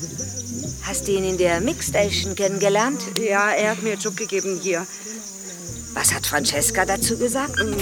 [0.83, 3.01] Hast du ihn in der Mixstation kennengelernt?
[3.19, 4.87] Ja, er hat mir einen Job gegeben hier.
[5.95, 7.57] Was hat Francesca dazu gesagt?
[7.57, 7.75] Naja,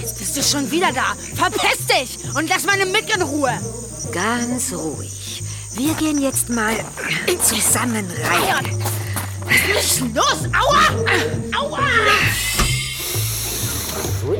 [0.00, 1.16] Jetzt bist du schon wieder da.
[1.34, 3.58] Verpiss dich und lass meine Mick in Ruhe.
[4.12, 5.42] Ganz ruhig.
[5.74, 6.74] Wir gehen jetzt mal
[7.42, 8.84] zusammen rein.
[9.44, 10.48] Was ist los?
[10.52, 10.88] Aua!
[11.58, 11.78] Aua!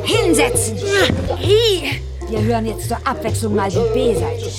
[0.04, 0.78] Hinsetzen!
[1.38, 2.00] Hi.
[2.28, 4.50] Wir hören jetzt zur Abwechslung mal die B-Seite.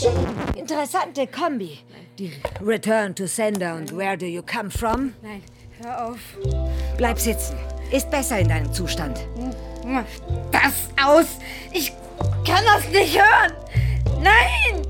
[0.56, 1.80] Interessante Kombi.
[2.18, 2.32] Die
[2.66, 5.14] Return to Sender und Where do you come from?
[5.22, 5.44] Nein,
[5.84, 6.20] hör auf.
[6.98, 7.58] Bleib sitzen.
[7.92, 9.20] Ist besser in deinem Zustand.
[10.52, 10.74] Das
[11.06, 11.26] aus!
[11.72, 11.92] Ich
[12.46, 13.54] kann das nicht hören!
[14.22, 14.86] Nein!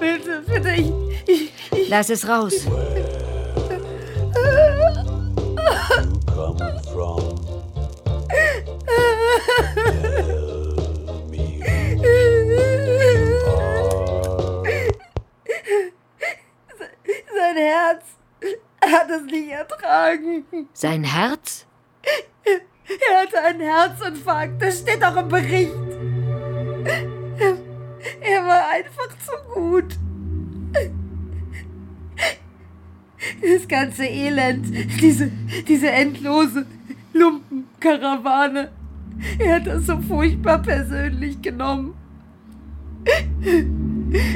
[0.00, 0.92] Bitte, bitte, ich,
[1.26, 1.88] ich, ich.
[1.88, 2.54] Lass es raus.
[17.34, 18.04] Sein Herz
[18.80, 20.44] hat es nicht ertragen.
[20.72, 21.66] Sein Herz?
[22.44, 24.60] Er hatte einen Herzinfarkt.
[24.60, 25.72] Das steht auch im Bericht.
[26.84, 27.56] Er,
[28.20, 29.98] er war einfach zu gut.
[33.40, 34.66] Das ganze Elend,
[35.00, 35.30] diese,
[35.68, 36.66] diese endlose
[37.12, 38.70] Lumpenkarawane.
[39.38, 41.94] Er hat das so furchtbar persönlich genommen.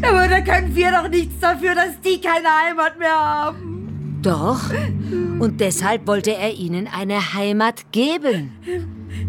[0.03, 4.19] Aber da können wir doch nichts dafür, dass die keine Heimat mehr haben.
[4.23, 4.71] Doch.
[5.39, 8.53] Und deshalb wollte er ihnen eine Heimat geben.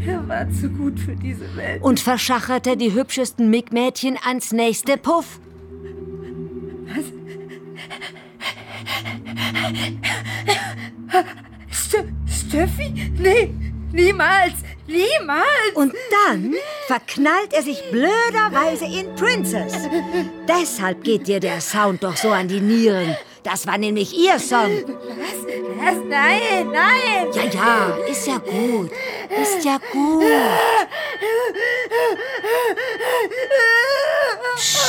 [0.06, 1.82] Er war zu gut für diese Welt.
[1.82, 5.40] Und verschacherte die hübschesten Mick-Mädchen ans nächste Puff.
[6.86, 7.06] Was?
[11.72, 13.12] Ste Steffi?
[13.18, 13.54] Nee,
[13.92, 14.54] niemals,
[14.88, 15.74] niemals.
[15.76, 15.94] Und
[16.26, 16.54] dann
[16.88, 19.74] verknallt er sich blöderweise in Princess.
[20.48, 23.16] Deshalb geht dir der Sound doch so an die Nieren.
[23.50, 24.84] Das war nämlich ihr Song.
[24.86, 25.46] Was?
[25.78, 26.04] Was?
[26.06, 27.32] Nein, nein.
[27.32, 28.92] Ja, ja, ist ja gut.
[29.42, 30.22] Ist ja gut.
[34.58, 34.84] Sch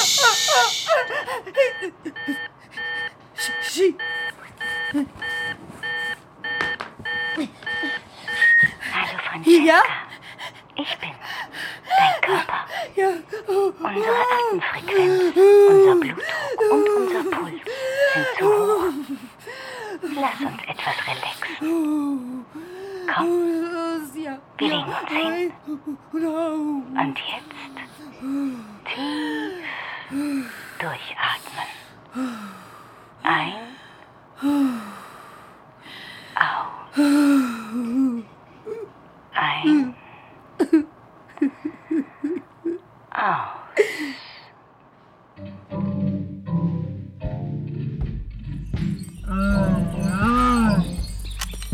[8.92, 9.64] Hallo Francesca.
[9.64, 9.82] Ja?
[10.80, 11.10] Ich bin
[11.88, 12.60] dein Körper.
[13.48, 15.36] Unsere Atemfrequenz,
[15.68, 17.62] unser Blutdruck und unser Puls
[18.14, 18.92] sind zu hoch.
[20.02, 22.44] Lass uns etwas relaxen.
[23.12, 23.30] Komm,
[24.14, 25.52] wir legen uns hin.
[26.12, 27.58] Und jetzt
[28.84, 31.70] tief durchatmen.
[33.24, 33.54] Ein,
[36.36, 36.98] aus.
[39.34, 39.94] Ein.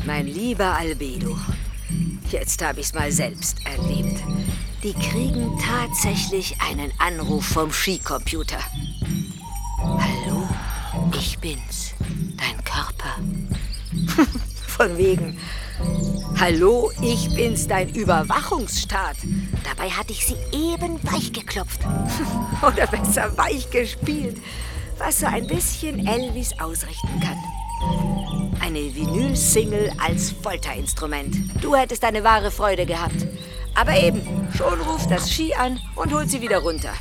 [0.07, 1.37] Mein lieber Albedo,
[2.31, 4.23] jetzt habe ich's mal selbst erlebt.
[4.83, 8.59] Die kriegen tatsächlich einen Anruf vom Skicomputer.
[9.79, 10.49] Hallo,
[11.19, 11.95] ich bin's,
[12.37, 13.17] dein Körper.
[14.67, 15.39] Von wegen.
[16.39, 19.17] Hallo, ich bin's, dein Überwachungsstaat.
[19.65, 21.81] Dabei hatte ich sie eben weich geklopft.
[22.63, 24.37] Oder besser weich gespielt.
[24.99, 27.39] Was so ein bisschen Elvis ausrichten kann.
[28.61, 31.37] Eine Vinyl-Single als Folterinstrument.
[31.63, 33.27] Du hättest eine wahre Freude gehabt.
[33.75, 34.23] Aber eben,
[34.57, 36.93] schon ruft das Ski an und holt sie wieder runter.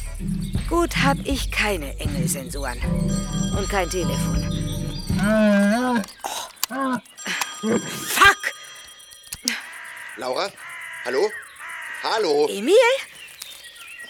[0.70, 2.80] Gut hab ich keine Engelsensoren.
[3.58, 4.44] Und kein Telefon.
[5.20, 6.98] Oh.
[7.62, 8.43] Fuck!
[10.18, 10.52] Laura?
[11.06, 11.32] Hallo?
[12.04, 12.48] Hallo?
[12.48, 12.76] Emil?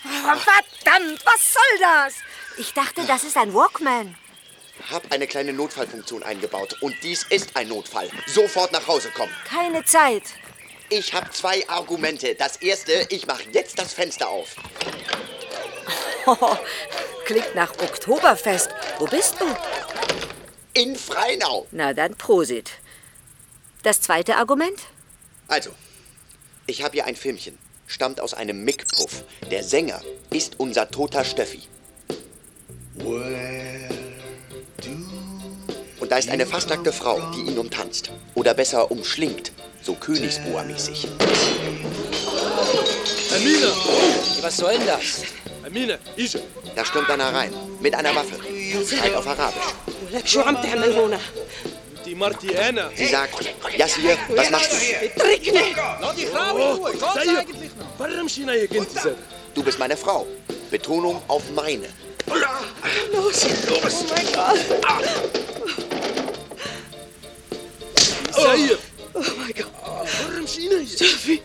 [0.05, 2.15] Oh, verdammt, was soll das?
[2.57, 4.15] Ich dachte, das ist ein Walkman.
[4.91, 8.09] Hab eine kleine Notfallfunktion eingebaut und dies ist ein Notfall.
[8.27, 9.31] Sofort nach Hause kommen.
[9.47, 10.23] Keine Zeit.
[10.89, 12.35] Ich habe zwei Argumente.
[12.35, 14.55] Das erste, ich mache jetzt das Fenster auf.
[16.25, 16.57] Oh,
[17.25, 18.69] klingt nach Oktoberfest.
[18.99, 19.45] Wo bist du?
[20.73, 21.65] In Freinau.
[21.71, 22.71] Na dann Prosit.
[23.83, 24.79] Das zweite Argument?
[25.47, 25.71] Also,
[26.67, 27.57] ich habe hier ein Filmchen.
[27.87, 29.23] Stammt aus einem Mick-Puff.
[29.51, 31.61] Der Sänger ist unser toter Steffi.
[35.99, 38.11] Und da ist eine fastnackte Frau, die ihn umtanzt.
[38.35, 39.51] Oder besser umschlingt.
[39.81, 41.07] So Königsboa-mäßig.
[43.35, 43.67] Amina!
[44.41, 45.23] Was soll denn das?
[45.65, 46.39] Amina, Isha.
[46.75, 47.53] Da stürmt einer rein.
[47.81, 48.39] Mit einer Waffe.
[48.85, 49.73] Schreit auf Arabisch
[52.13, 52.89] die Martiana.
[52.95, 55.21] Sie sagt, Yassir, was machst du?
[55.21, 55.75] Trick nicht!
[56.17, 56.89] die Frau in oh,
[57.97, 58.67] Warum hier
[59.53, 60.27] Du bist meine Frau.
[60.69, 61.87] Betonung auf meine.
[63.11, 63.95] Los, los!
[64.01, 64.59] Oh mein Gott!
[68.35, 68.49] Oh,
[69.13, 70.07] oh mein Gott!
[70.23, 70.97] Warum China hier?
[70.97, 71.41] Steffi!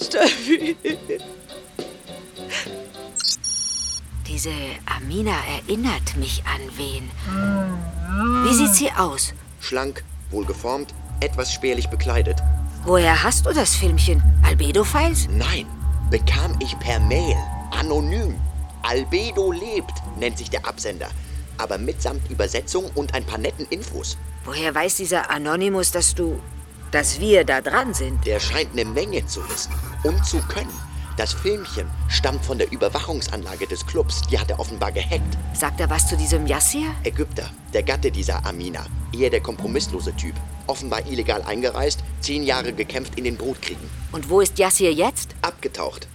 [0.00, 0.76] Steffi!
[4.26, 4.52] Diese
[4.86, 7.57] Amina erinnert mich an wen.
[8.78, 9.34] Sie aus?
[9.60, 12.38] Schlank, wohlgeformt, etwas spärlich bekleidet.
[12.84, 14.22] Woher hast du das Filmchen?
[14.44, 15.26] Albedo-Files?
[15.30, 15.66] Nein,
[16.10, 17.36] bekam ich per Mail.
[17.72, 18.36] Anonym.
[18.84, 21.08] Albedo lebt, nennt sich der Absender.
[21.56, 24.16] Aber mitsamt Übersetzung und ein paar netten Infos.
[24.44, 26.40] Woher weiß dieser Anonymous, dass du.
[26.92, 28.24] dass wir da dran sind?
[28.26, 29.72] Der scheint eine Menge zu wissen
[30.04, 30.70] und zu können.
[31.18, 34.22] Das Filmchen stammt von der Überwachungsanlage des Clubs.
[34.30, 35.36] Die hat er offenbar gehackt.
[35.52, 36.94] Sagt er was zu diesem Yassir?
[37.02, 38.86] Ägypter, der Gatte dieser Amina.
[39.12, 40.36] Eher der kompromisslose Typ.
[40.68, 43.82] Offenbar illegal eingereist, zehn Jahre gekämpft in den Brutkriegen.
[44.12, 45.34] Und wo ist Yassir jetzt?
[45.42, 46.06] Abgetaucht.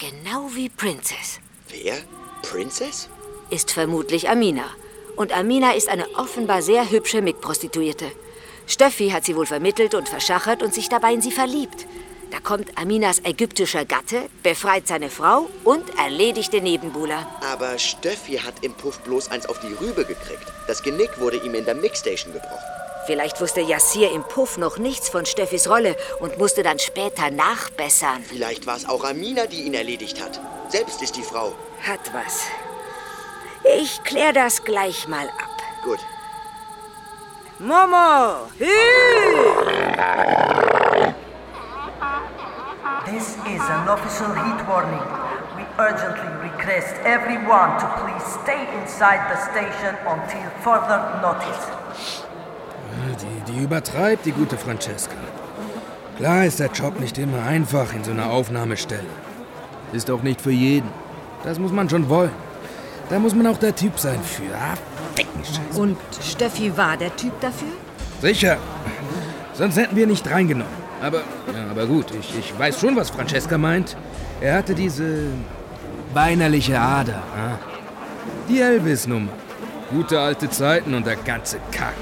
[0.00, 1.38] Genau wie Princess.
[1.68, 1.94] Wer?
[2.42, 3.08] Princess?
[3.50, 4.64] Ist vermutlich Amina.
[5.14, 8.10] Und Amina ist eine offenbar sehr hübsche Mitprostituierte.
[8.66, 11.86] Steffi hat sie wohl vermittelt und verschachert und sich dabei in sie verliebt.
[12.30, 17.26] Da kommt Aminas ägyptischer Gatte, befreit seine Frau und erledigt den Nebenbuhler.
[17.52, 20.44] Aber Steffi hat im Puff bloß eins auf die Rübe gekriegt.
[20.66, 22.58] Das Genick wurde ihm in der Mixstation gebrochen.
[23.06, 28.22] Vielleicht wusste Yassir im Puff noch nichts von Steffis Rolle und musste dann später nachbessern.
[28.22, 30.38] Vielleicht war es auch Amina, die ihn erledigt hat.
[30.68, 31.54] Selbst ist die Frau.
[31.86, 32.42] Hat was.
[33.80, 35.62] Ich klär das gleich mal ab.
[35.84, 36.00] Gut.
[37.58, 38.50] Momo!
[38.58, 38.66] Hü!
[43.06, 45.06] This is an official heat warning.
[45.56, 51.66] We urgently request everyone to please stay inside the station until further notice.
[53.22, 55.14] Die, die übertreibt, die gute Francesca.
[56.16, 59.08] Klar ist der Job nicht immer einfach in so einer Aufnahmestelle.
[59.92, 60.88] Ist auch nicht für jeden.
[61.44, 62.32] Das muss man schon wollen.
[63.10, 64.54] Da muss man auch der Typ sein für.
[64.54, 64.74] Ah,
[65.16, 65.78] Deckenscheiß.
[65.78, 67.72] Und Steffi war der Typ dafür?
[68.20, 68.58] Sicher.
[69.54, 70.87] Sonst hätten wir nicht reingenommen.
[71.02, 73.96] Aber, ja, aber gut, ich, ich weiß schon, was Francesca meint.
[74.40, 75.26] Er hatte diese
[76.12, 77.22] weinerliche Ader.
[77.36, 77.58] Ah.
[78.48, 79.32] Die Elvis-Nummer.
[79.90, 81.94] Gute alte Zeiten und der ganze Kack.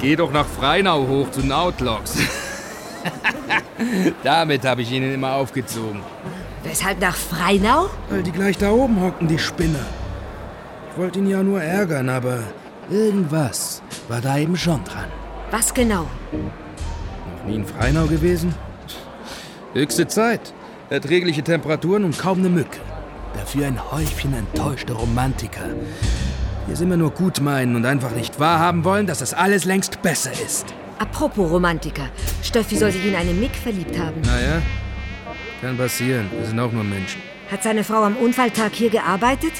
[0.00, 2.16] Geh doch nach Freinau hoch zu den Outlaws.
[4.22, 6.00] Damit habe ich ihn immer aufgezogen.
[6.64, 7.88] Weshalb nach Freinau?
[8.10, 9.86] Weil die gleich da oben hocken, die Spinner.
[10.90, 12.40] Ich wollte ihn ja nur ärgern, aber
[12.90, 15.06] irgendwas war da eben schon dran.
[15.50, 16.06] Was genau?
[17.46, 18.54] Nie in Freinau gewesen?
[19.72, 20.52] Höchste Zeit.
[20.90, 22.78] Erträgliche Temperaturen und kaum eine Mücke.
[23.34, 25.68] Dafür ein Häufchen enttäuschte Romantiker.
[26.66, 30.02] Die es immer nur gut meinen und einfach nicht wahrhaben wollen, dass das alles längst
[30.02, 30.66] besser ist.
[30.98, 32.08] Apropos Romantiker.
[32.42, 34.20] Steffi soll sich in eine Mick verliebt haben.
[34.22, 34.62] Naja,
[35.60, 36.30] kann passieren.
[36.36, 37.20] Wir sind auch nur Menschen.
[37.50, 39.52] Hat seine Frau am Unfalltag hier gearbeitet?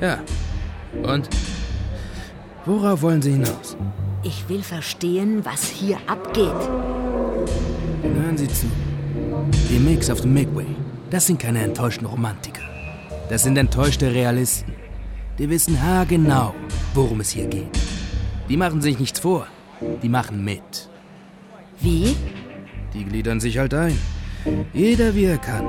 [0.00, 0.18] Ja.
[1.02, 1.28] Und?
[2.64, 3.76] Worauf wollen Sie hinaus?
[4.24, 6.46] Ich will verstehen, was hier abgeht.
[8.02, 8.66] Hören Sie zu.
[9.68, 10.66] Die Mix auf dem Midway,
[11.10, 12.62] das sind keine enttäuschten Romantiker.
[13.28, 14.74] Das sind enttäuschte Realisten.
[15.38, 16.54] Die wissen haargenau,
[16.94, 17.76] worum es hier geht.
[18.48, 19.48] Die machen sich nichts vor.
[20.02, 20.88] Die machen mit.
[21.80, 22.14] Wie?
[22.94, 23.98] Die gliedern sich halt ein.
[24.72, 25.66] Jeder wie er kann.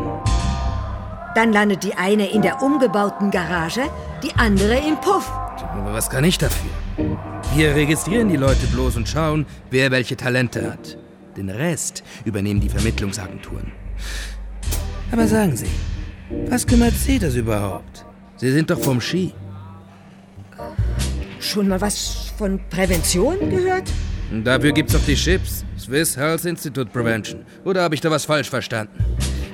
[1.34, 3.90] Dann landet die eine in der umgebauten Garage,
[4.22, 5.32] die andere im Puff.
[5.32, 6.70] Aber was kann ich dafür?
[7.56, 10.98] Wir registrieren die Leute bloß und schauen, wer welche Talente hat.
[11.36, 13.72] Den Rest übernehmen die Vermittlungsagenturen.
[15.12, 15.68] Aber sagen Sie,
[16.48, 18.06] was kümmert Sie das überhaupt?
[18.38, 19.34] Sie sind doch vom Ski.
[21.40, 23.90] Schon mal was von Prävention gehört?
[24.32, 25.66] Und dafür gibt's doch die Chips.
[25.78, 27.46] Swiss Health Institute Prevention.
[27.66, 29.04] Oder habe ich da was falsch verstanden?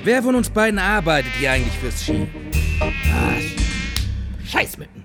[0.04, 2.28] Wer von uns beiden arbeitet hier eigentlich fürs Ski?
[2.80, 3.34] Ah,
[4.46, 4.99] Scheißmücken.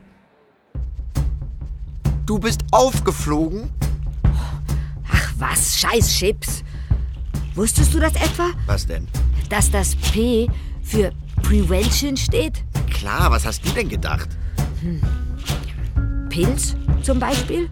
[2.27, 3.69] Du bist aufgeflogen?
[5.13, 6.65] Ach was, scheiß Chips.
[7.55, 8.49] Wusstest du das etwa?
[8.67, 9.07] Was denn?
[9.51, 10.49] Dass das P
[10.83, 11.13] für
[11.43, 12.65] Prevention steht?
[12.91, 14.29] Klar, was hast du denn gedacht?
[14.81, 15.03] Hm.
[16.31, 17.69] Pilz zum Beispiel?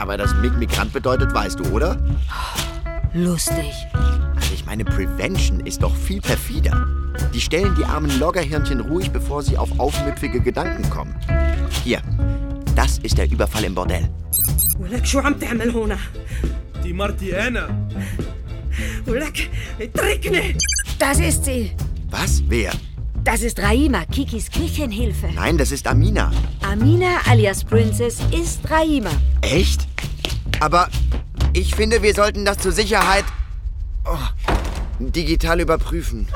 [0.00, 1.96] Aber dass Mig Migrant bedeutet, weißt du, oder?
[3.14, 3.72] Lustig.
[4.34, 6.84] Also ich meine, Prevention ist doch viel perfider.
[7.32, 11.14] Die stellen die armen Loggerhirnchen ruhig, bevor sie auf aufmüpfige Gedanken kommen.
[11.84, 12.02] Hier,
[12.87, 14.09] das ist der Überfall im Bordell.
[14.79, 15.97] ولك شو عم تعمل هنا؟
[16.83, 17.87] دي مرتي أنا
[19.07, 19.49] ولك
[19.81, 20.57] اتركني
[20.99, 21.71] Das ist sie.
[22.11, 22.43] Was?
[22.47, 22.71] Wer?
[23.23, 25.27] Das ist Raima, Kikis Küchenhilfe.
[25.35, 26.31] Nein, das ist Amina.
[26.61, 29.11] Amina alias Princess ist Raima.
[29.41, 29.87] Echt?
[30.59, 30.87] Aber
[31.53, 33.25] ich finde, wir sollten das zur Sicherheit
[34.05, 34.17] oh,
[34.99, 36.27] digital überprüfen.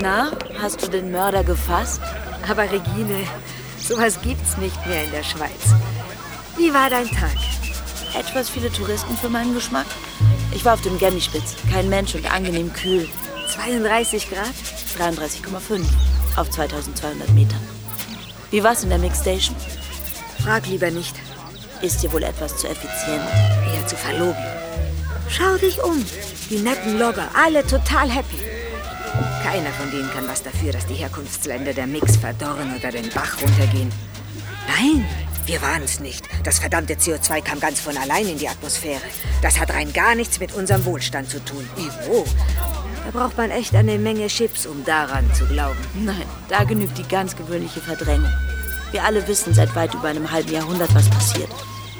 [0.00, 0.30] Na,
[0.63, 2.01] hast du den Mörder gefasst?
[2.49, 3.27] Aber Regine,
[3.77, 5.75] sowas gibt's nicht mehr in der Schweiz.
[6.57, 7.35] Wie war dein Tag?
[8.17, 9.85] Etwas viele Touristen für meinen Geschmack.
[10.53, 11.55] Ich war auf dem Gemmispitz.
[11.69, 13.09] Kein Mensch und angenehm kühl.
[13.53, 14.53] 32 Grad?
[14.97, 15.81] 33,5
[16.37, 17.59] auf 2200 Metern.
[18.49, 19.57] Wie war's in der Mixstation?
[20.43, 21.15] Frag lieber nicht.
[21.81, 23.27] Ist dir wohl etwas zu effizient?
[23.73, 24.45] Eher zu verlogen.
[25.27, 26.05] Schau dich um.
[26.49, 28.52] Die netten Logger, alle total happy.
[29.43, 33.35] Keiner von denen kann was dafür, dass die Herkunftsländer der Mix verdorren oder den Bach
[33.41, 33.91] runtergehen.
[34.67, 35.05] Nein,
[35.45, 36.27] wir waren's nicht.
[36.45, 39.01] Das verdammte CO2 kam ganz von allein in die Atmosphäre.
[39.41, 41.67] Das hat rein gar nichts mit unserem Wohlstand zu tun.
[41.75, 42.25] Ivo,
[43.03, 45.79] da braucht man echt eine Menge Chips, um daran zu glauben.
[45.93, 48.31] Nein, da genügt die ganz gewöhnliche Verdrängung.
[48.91, 51.49] Wir alle wissen seit weit über einem halben Jahrhundert, was passiert.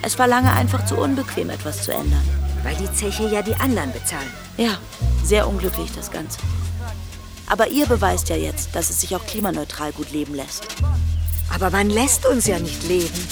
[0.01, 2.23] Es war lange einfach zu unbequem, etwas zu ändern.
[2.63, 4.31] Weil die Zeche ja die anderen bezahlen.
[4.55, 4.77] Ja,
[5.23, 6.39] sehr unglücklich das Ganze.
[7.53, 10.65] Aber ihr beweist ja jetzt, dass es sich auch klimaneutral gut leben lässt.
[11.53, 13.27] Aber man lässt uns ja nicht leben.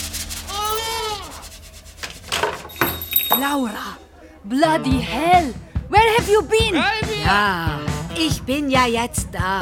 [3.31, 3.97] Laura,
[4.43, 5.51] bloody hell.
[5.89, 6.83] Where have you been?
[7.25, 7.79] Ja,
[8.15, 9.61] ich bin ja jetzt da.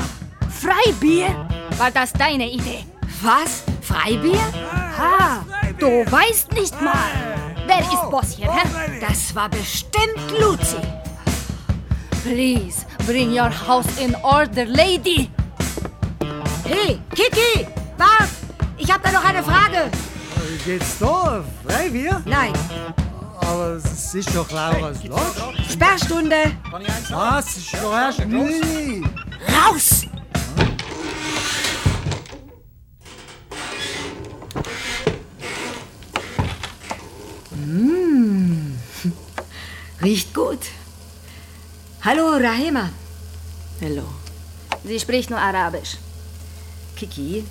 [0.50, 1.48] Freibier?
[1.78, 2.84] War das deine Idee?
[3.22, 3.64] Was?
[3.82, 4.44] Freibier?
[4.98, 5.46] Ha,
[5.80, 7.48] du weißt nicht mal.
[7.66, 9.00] Wer ist Boss hier, hä?
[9.00, 10.76] Das war bestimmt Luzi.
[12.24, 15.32] Please, bring your house in order, lady.
[16.64, 18.30] Hey, Kiki, wart!
[18.78, 19.90] Ich hab da noch eine Frage.
[20.64, 21.44] Geht's da?
[21.66, 22.22] Freibier?
[22.26, 22.54] Nein.
[23.42, 25.42] Aber es ist doch Lauras Lodge.
[25.72, 26.52] Sperrstunde.
[27.10, 27.58] Was?
[27.58, 29.04] Ist doch erst nie.
[29.58, 30.06] Raus!
[37.56, 38.78] Mmh.
[40.04, 40.60] Riecht gut.
[42.02, 42.90] Hallo, Rahima.
[43.82, 44.04] Hallo.
[44.84, 45.98] Sie spricht nur Arabisch.
[46.96, 47.46] Kiki,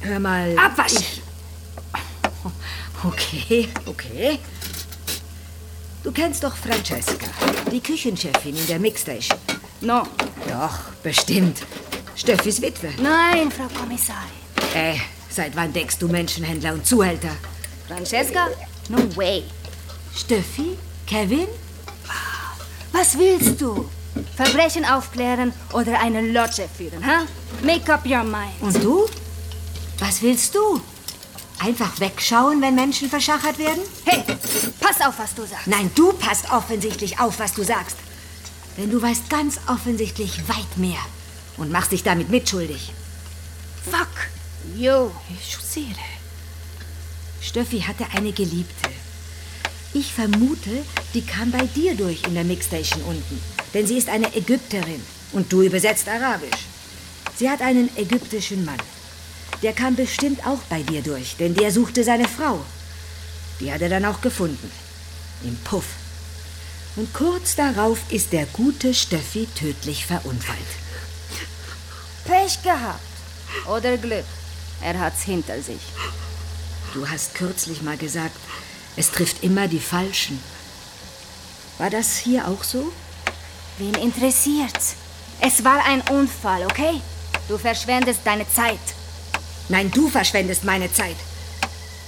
[0.00, 0.56] hör mal.
[0.58, 0.92] Abwasch!
[0.92, 1.22] Ich...
[3.04, 4.38] Okay, okay.
[6.02, 7.26] Du kennst doch Francesca,
[7.70, 9.38] die Küchenchefin in der Mixstation.
[9.82, 10.04] No.
[10.48, 11.58] Doch, bestimmt.
[12.16, 12.94] Steffis Witwe.
[13.02, 14.30] Nein, Frau Kommissarin.
[14.74, 14.96] Äh,
[15.28, 17.36] seit wann deckst du Menschenhändler und Zuhälter?
[17.86, 18.48] Francesca?
[18.88, 19.44] No way.
[20.16, 20.78] Steffi?
[21.06, 21.48] Kevin?
[22.92, 23.90] Was willst du?
[24.36, 27.22] Verbrechen aufklären oder eine Lodge führen, ha?
[27.62, 28.52] Make up your mind.
[28.60, 29.06] Und du?
[29.98, 30.80] Was willst du?
[31.58, 33.80] Einfach wegschauen, wenn Menschen verschachert werden?
[34.04, 34.22] Hey,
[34.80, 35.66] pass auf, was du sagst.
[35.66, 37.96] Nein, du passt offensichtlich auf, was du sagst.
[38.76, 40.98] Denn du weißt ganz offensichtlich weit mehr
[41.56, 42.92] und machst dich damit mitschuldig.
[43.88, 44.28] Fuck
[44.76, 45.10] you.
[45.30, 45.94] Ich sehe.
[47.40, 48.90] Steffi hatte eine Geliebte.
[49.92, 50.82] Ich vermute,
[51.14, 53.53] die kam bei dir durch in der Mixstation unten.
[53.74, 55.02] Denn sie ist eine Ägypterin
[55.32, 56.66] und du übersetzt Arabisch.
[57.36, 58.78] Sie hat einen ägyptischen Mann.
[59.62, 62.64] Der kam bestimmt auch bei dir durch, denn der suchte seine Frau.
[63.60, 64.70] Die hat er dann auch gefunden.
[65.42, 65.86] Im Puff.
[66.96, 70.58] Und kurz darauf ist der gute Steffi tödlich verunfallt.
[72.24, 73.00] Pech gehabt.
[73.68, 74.24] Oder Glück.
[74.80, 75.80] Er hat's hinter sich.
[76.92, 78.36] Du hast kürzlich mal gesagt,
[78.96, 80.38] es trifft immer die Falschen.
[81.78, 82.92] War das hier auch so?
[83.78, 84.94] Wen interessiert's?
[85.40, 87.00] Es war ein Unfall, okay?
[87.48, 88.78] Du verschwendest deine Zeit.
[89.68, 91.16] Nein, du verschwendest meine Zeit.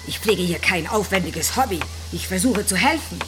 [0.07, 1.81] Ich pflege hier kein aufwendiges Hobby.
[2.13, 3.19] Ich versuche zu helfen.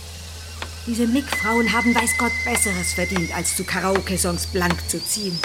[0.87, 5.39] Diese Mick-Frauen haben weiß Gott Besseres verdient, als zu Karaoke-Songs blank zu ziehen.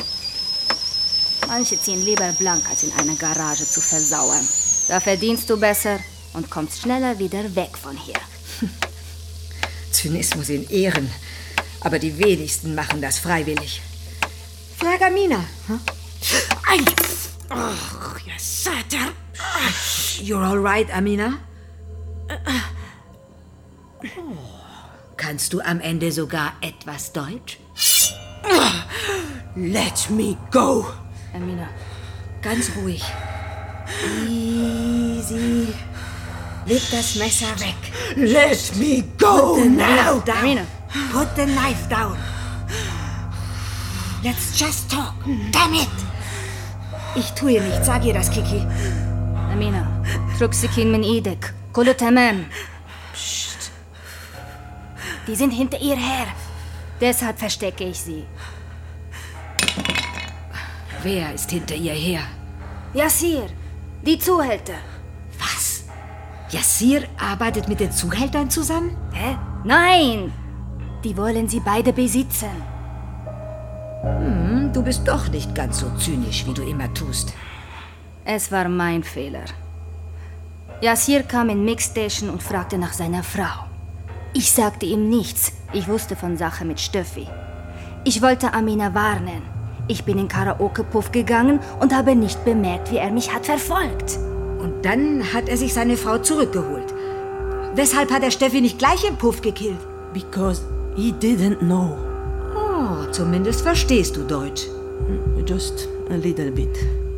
[1.47, 4.47] Manche ziehen lieber blank, als in einer Garage zu versauern.
[4.87, 5.99] Da verdienst du besser
[6.33, 8.19] und kommst schneller wieder weg von hier.
[9.91, 11.09] Zynismus in Ehren.
[11.83, 13.81] Aber die wenigsten machen das freiwillig.
[14.77, 15.43] Frag Amina.
[15.67, 15.79] Hm?
[16.69, 16.79] Ei!
[17.49, 19.11] Oh, ihr Satter!
[20.21, 21.39] You're all right, Amina?
[24.05, 24.37] Oh.
[25.17, 27.57] Kannst du am Ende sogar etwas Deutsch?
[29.55, 30.85] Let me go.
[31.33, 31.69] Amina.
[32.41, 33.03] Ganz ruhig.
[34.27, 35.73] Easy.
[36.65, 37.75] Leg das Messer weg.
[38.15, 40.21] Let me go now.
[40.39, 40.65] Amina.
[41.11, 42.17] Put the knife down.
[44.23, 45.15] Let's just talk.
[45.51, 45.89] Damn it!
[47.15, 47.85] Ich tue nichts.
[47.87, 48.65] Sag ihr das, Kiki.
[49.51, 49.87] Amina,
[50.37, 51.53] Truxikin min idek.
[51.73, 52.45] Kulu tamam.
[53.13, 53.71] Psst.
[55.27, 56.27] Die sind hinter ihr her.
[57.01, 58.25] Deshalb verstecke ich sie.
[61.01, 62.21] Wer ist hinter ihr her?
[62.93, 63.49] Yassir,
[64.03, 64.77] die Zuhälter.
[65.39, 65.85] Was?
[66.51, 68.95] Yassir arbeitet mit den Zuhältern zusammen?
[69.11, 69.37] Hä?
[69.63, 70.31] Nein,
[71.03, 72.51] die wollen sie beide besitzen.
[74.03, 77.33] Hm, du bist doch nicht ganz so zynisch, wie du immer tust.
[78.25, 79.45] Es war mein Fehler.
[80.81, 83.65] Yassir kam in Mixstation und fragte nach seiner Frau.
[84.33, 85.51] Ich sagte ihm nichts.
[85.73, 87.27] Ich wusste von Sache mit Stöffi.
[88.05, 89.41] Ich wollte Amina warnen.
[89.87, 94.17] Ich bin in Karaoke-Puff gegangen und habe nicht bemerkt, wie er mich hat verfolgt.
[94.59, 96.93] Und dann hat er sich seine Frau zurückgeholt.
[97.75, 99.79] Weshalb hat er Steffi nicht gleich im Puff gekillt?
[100.13, 100.61] Because
[100.95, 101.97] he didn't know.
[102.55, 104.67] Oh, zumindest verstehst du Deutsch.
[105.45, 106.75] Just a little bit.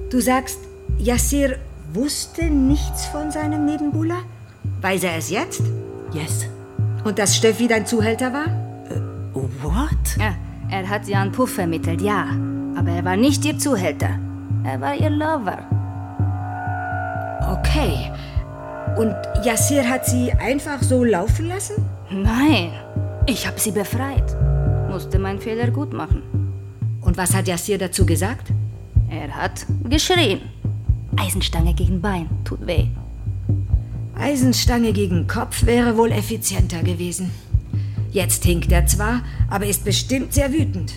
[0.09, 0.59] Du sagst,
[0.97, 1.57] Yassir
[1.93, 4.21] wusste nichts von seinem Nebenbuhler?
[4.81, 5.61] Weiß er es jetzt?
[6.13, 6.47] Yes.
[7.03, 8.47] Und dass Steffi dein Zuhälter war?
[9.61, 10.17] What?
[10.19, 10.33] Ja,
[10.69, 12.27] er hat sie an Puff vermittelt, ja.
[12.75, 14.09] Aber er war nicht ihr Zuhälter.
[14.63, 15.59] Er war ihr Lover.
[17.51, 18.11] Okay.
[18.97, 21.85] Und Yassir hat sie einfach so laufen lassen?
[22.09, 22.71] Nein,
[23.27, 24.35] ich habe sie befreit.
[24.89, 26.21] Musste meinen Fehler gut machen.
[27.01, 28.51] Und was hat Yassir dazu gesagt?
[29.09, 30.41] Er hat geschrien.
[31.17, 32.87] Eisenstange gegen Bein, tut weh.
[34.15, 37.31] Eisenstange gegen Kopf wäre wohl effizienter gewesen.
[38.11, 40.93] Jetzt hinkt er zwar, aber ist bestimmt sehr wütend.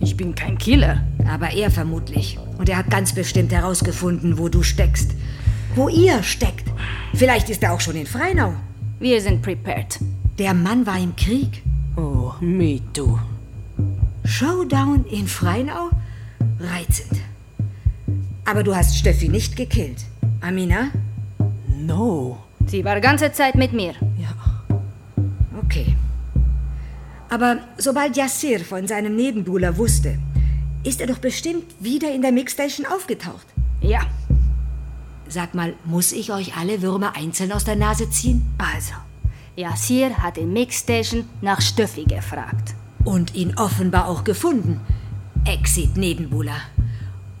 [0.00, 1.02] Ich bin kein Killer.
[1.28, 2.38] Aber er vermutlich.
[2.58, 5.12] Und er hat ganz bestimmt herausgefunden, wo du steckst.
[5.74, 6.68] Wo ihr steckt.
[7.14, 8.54] Vielleicht ist er auch schon in Freinau.
[8.98, 9.98] Wir sind prepared.
[10.38, 11.62] Der Mann war im Krieg.
[11.96, 13.18] Oh, me too.
[14.24, 15.88] Showdown in Freinau?
[16.60, 17.20] Reizend.
[18.44, 20.04] Aber du hast Steffi nicht gekillt.
[20.42, 20.88] Amina?
[21.78, 22.38] No.
[22.66, 23.94] Sie war ganze Zeit mit mir.
[24.18, 24.34] Ja.
[25.64, 25.96] Okay.
[27.30, 30.18] Aber sobald Yassir von seinem Nebenbuhler wusste,
[30.84, 33.46] ist er doch bestimmt wieder in der Mixstation aufgetaucht.
[33.80, 34.00] Ja.
[35.28, 38.46] Sag mal, muss ich euch alle Würmer einzeln aus der Nase ziehen?
[38.58, 38.92] Also,
[39.56, 42.74] Yassir hat in Mixstation nach Stöffi gefragt.
[43.04, 44.80] Und ihn offenbar auch gefunden.
[45.46, 46.60] Exit Nebenbuhler.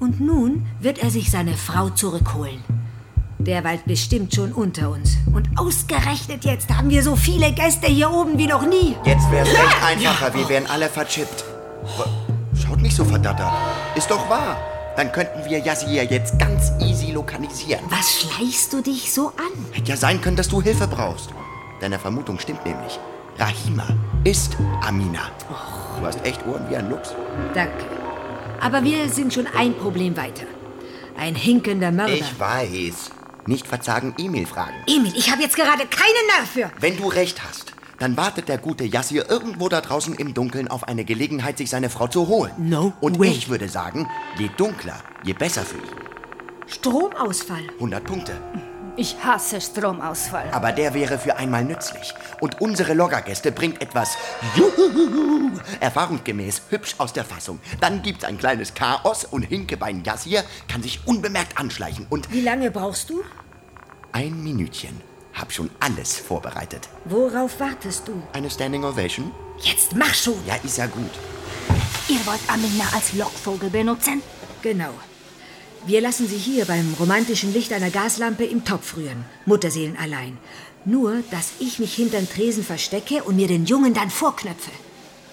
[0.00, 2.64] Und nun wird er sich seine Frau zurückholen.
[3.38, 5.18] Der Wald bestimmt schon unter uns.
[5.34, 8.96] Und ausgerechnet jetzt haben wir so viele Gäste hier oben wie noch nie.
[9.04, 11.44] Jetzt wär's echt einfacher, wir wären alle verchippt.
[12.54, 13.52] Schaut nicht so verdattert.
[13.94, 14.56] Ist doch wahr.
[14.96, 17.84] Dann könnten wir Yassir jetzt ganz easy lokalisieren.
[17.90, 19.52] Was schleichst du dich so an?
[19.72, 21.28] Hätte ja sein können, dass du Hilfe brauchst.
[21.80, 22.98] Deine Vermutung stimmt nämlich.
[23.38, 23.86] Rahima
[24.24, 25.30] ist Amina.
[26.00, 27.14] Du hast echt Ohren wie ein Luchs.
[27.54, 27.84] Danke.
[28.60, 30.44] Aber wir sind schon ein Problem weiter.
[31.18, 32.14] Ein hinkender Mörder.
[32.14, 33.10] Ich weiß.
[33.46, 34.74] Nicht verzagen, E-Mail fragen.
[34.86, 36.70] Emil, ich habe jetzt gerade keinen Nerv für.
[36.80, 40.88] Wenn du recht hast, dann wartet der gute Yassir irgendwo da draußen im Dunkeln auf
[40.88, 42.52] eine Gelegenheit, sich seine Frau zu holen.
[42.58, 43.28] No Und way.
[43.28, 44.08] ich würde sagen,
[44.38, 45.82] je dunkler, je besser für ihn.
[46.66, 47.62] Stromausfall.
[47.74, 48.32] 100 Punkte.
[48.98, 50.48] Ich hasse Stromausfall.
[50.52, 52.14] Aber der wäre für einmal nützlich.
[52.40, 54.16] Und unsere Loggergäste bringt etwas
[54.54, 57.60] Juhu, erfahrungsgemäß hübsch aus der Fassung.
[57.80, 62.06] Dann gibt's ein kleines Chaos und Hinkebein Yassir kann sich unbemerkt anschleichen.
[62.08, 63.22] Und Wie lange brauchst du?
[64.12, 64.98] ein Minütchen.
[65.34, 66.88] Hab schon alles vorbereitet.
[67.04, 68.22] Worauf wartest du?
[68.32, 69.30] Eine Standing Ovation?
[69.60, 70.34] Jetzt mach schon.
[70.46, 71.10] Ja, ist ja gut.
[72.08, 74.22] Ihr wollt Amina als Lockvogel benutzen?
[74.62, 74.94] Genau.
[75.85, 79.25] Wir lassen sie hier beim romantischen Licht einer Gaslampe im Topf rühren.
[79.45, 80.37] Mutterseelen allein.
[80.85, 84.71] Nur, dass ich mich hinterm Tresen verstecke und mir den Jungen dann vorknöpfe.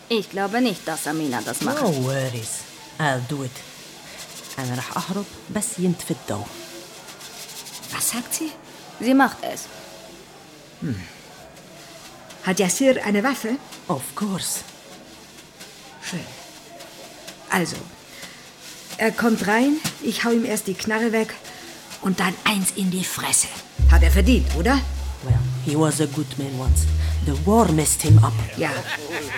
[0.08, 1.82] Ich glaube nicht, dass Amina das macht.
[1.82, 2.60] No worries.
[2.98, 3.50] I'll do it.
[4.58, 5.24] أنا رح أهرب
[5.54, 6.46] بس ينطفي الضوء.
[7.92, 8.50] Was sagt sie?
[9.00, 9.66] Sie macht es.
[10.80, 11.00] Hm.
[12.44, 13.56] Hat Yassir eine Waffe?
[13.88, 14.60] Of course.
[16.02, 16.26] Schön.
[17.50, 17.76] Also,
[18.97, 21.33] er kommt rein, ich hau ihm erst die Knarre weg
[22.01, 23.47] und dann eins in die Fresse.
[23.91, 24.79] Hat er verdient, oder?
[25.23, 26.85] Well, he was a good man once.
[27.25, 28.33] The war messed him up.
[28.57, 28.71] Ja,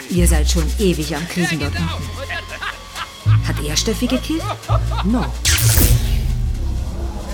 [0.10, 3.48] ihr seid schon ewig am Kriegen dort unten.
[3.48, 4.44] Hat er Steffi gekillt?
[5.04, 5.26] No.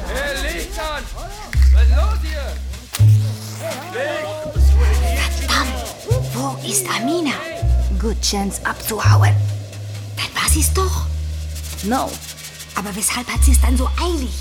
[0.07, 1.03] Hey, Licht an!
[1.73, 2.51] Was ist los hier?
[5.37, 6.33] Verdammt!
[6.33, 7.35] Wo ist Amina?
[7.97, 9.35] Good chance abzuhauen.
[10.17, 11.10] Dann war sie's doch.
[11.83, 12.09] No.
[12.75, 14.31] Aber weshalb hat sie es dann so eilig?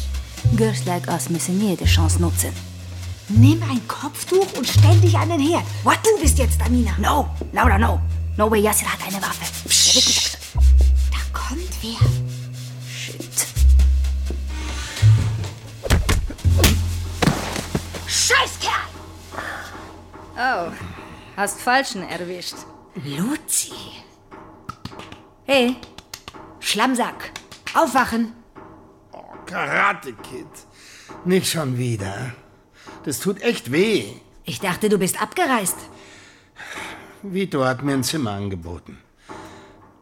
[0.57, 2.53] Girls like us müssen nie die Chance nutzen.
[3.29, 5.65] Nimm ein Kopftuch und stell dich an den Herd.
[5.85, 5.99] What?
[6.05, 6.93] Du bist jetzt Amina.
[6.99, 8.01] No, Laura, no.
[8.37, 9.45] No way, Yasser hat eine Waffe.
[9.69, 10.39] Psst.
[11.11, 12.09] Da kommt wer.
[12.89, 13.47] Shit.
[18.07, 18.91] Scheiß Kerl!
[20.37, 20.73] Oh,
[21.37, 22.57] hast Falschen erwischt.
[23.05, 23.73] Luzi.
[25.45, 25.77] Hey,
[26.61, 27.33] Schlammsack,
[27.75, 28.33] aufwachen.
[29.47, 30.47] Karate Kid.
[31.25, 32.33] Nicht schon wieder.
[33.05, 34.05] Das tut echt weh.
[34.45, 35.77] Ich dachte, du bist abgereist.
[37.23, 38.99] Vito hat mir ein Zimmer angeboten.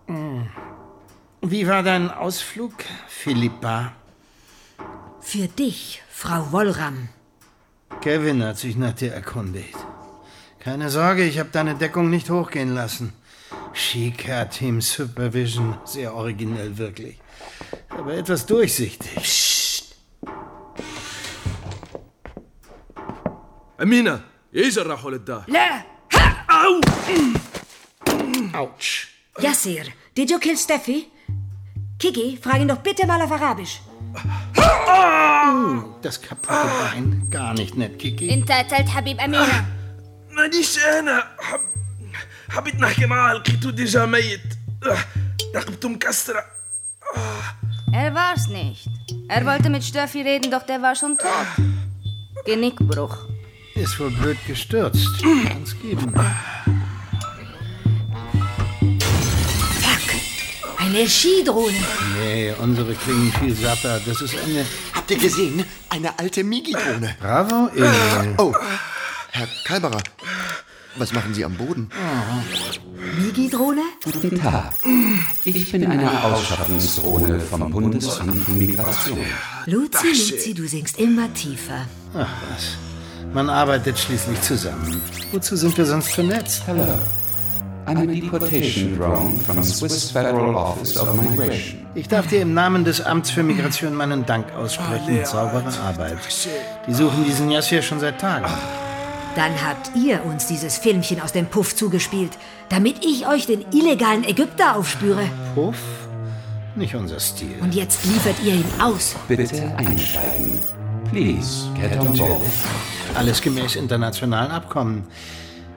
[0.06, 0.48] Hm.
[1.40, 2.72] Wie war dein Ausflug,
[3.06, 3.92] Philippa?
[5.20, 7.08] Für dich, Frau Wollram.
[8.00, 9.76] Kevin hat sich nach dir erkundigt.
[10.60, 13.12] Keine Sorge, ich habe deine Deckung nicht hochgehen lassen.
[13.73, 17.17] Chica Team Supervision, sehr originell wirklich.
[17.89, 19.15] Aber etwas durchsichtig.
[19.15, 19.73] Psst.
[23.81, 24.21] أمينة
[24.55, 25.83] إيش راح ده؟ لا
[26.49, 26.81] أو
[28.53, 29.07] Autsch.
[29.39, 29.85] Yassir,
[30.15, 31.07] did you kill Steffi?
[31.99, 33.81] Kiki, frag ihn doch bitte mal auf Arabisch.
[34.55, 37.27] Uh, das kaputte Bein.
[37.29, 38.29] Gar nicht nett, Kiki.
[38.33, 39.65] انت قتلت حبيب أمينة
[40.31, 41.59] مانيش أنا حب...
[42.49, 44.41] حبيت نحكي معاه لقيته ديجا ميت
[44.85, 44.97] آه،
[45.55, 46.43] رقبته مكسرة
[47.93, 48.87] Er war's nicht.
[49.29, 51.47] Er wollte mit Steffi reden, doch der war schon tot.
[52.45, 53.15] Genickbruch.
[53.75, 55.07] Ist wohl blöd gestürzt.
[55.47, 56.11] Kann's geben.
[60.77, 61.77] Eine Skidrohne.
[62.19, 63.99] Nee, unsere klingen viel satter.
[64.05, 64.65] Das ist eine.
[64.93, 65.65] Habt ihr gesehen?
[65.89, 67.15] Eine alte Migi-Drohne.
[67.19, 68.35] Bravo, Emil.
[68.37, 68.53] Oh,
[69.31, 70.01] Herr Kalberer,
[70.98, 71.90] was machen Sie am Boden?
[73.20, 73.82] Migi-Drohne?
[74.04, 74.72] Guten Tag.
[75.44, 79.18] Ich bin eine Ausschaffungsdrohne vom Bundesamt für Migration.
[79.66, 81.86] Luzi, Luzi, du singst immer tiefer.
[82.14, 82.76] Ach was.
[83.32, 85.00] Man arbeitet schließlich zusammen.
[85.32, 86.62] Wozu sind wir sonst vernetzt?
[86.66, 86.98] Hello.
[87.86, 91.86] I'm a deportation drone from Swiss Federal Office of Migration.
[91.94, 95.24] Ich darf dir im Namen des Amts für Migration meinen Dank aussprechen.
[95.24, 96.18] Saubere Arbeit.
[96.86, 98.46] Die suchen diesen Yassir schon seit Tagen.
[99.36, 102.32] Dann habt ihr uns dieses Filmchen aus dem Puff zugespielt,
[102.68, 105.24] damit ich euch den illegalen Ägypter aufspüre.
[105.54, 105.78] Puff?
[106.74, 107.56] Nicht unser Stil.
[107.60, 109.16] Und jetzt liefert ihr ihn aus.
[109.26, 110.60] Bitte einsteigen.
[111.10, 112.42] Please, get on board.
[113.14, 115.04] Alles gemäß internationalen Abkommen.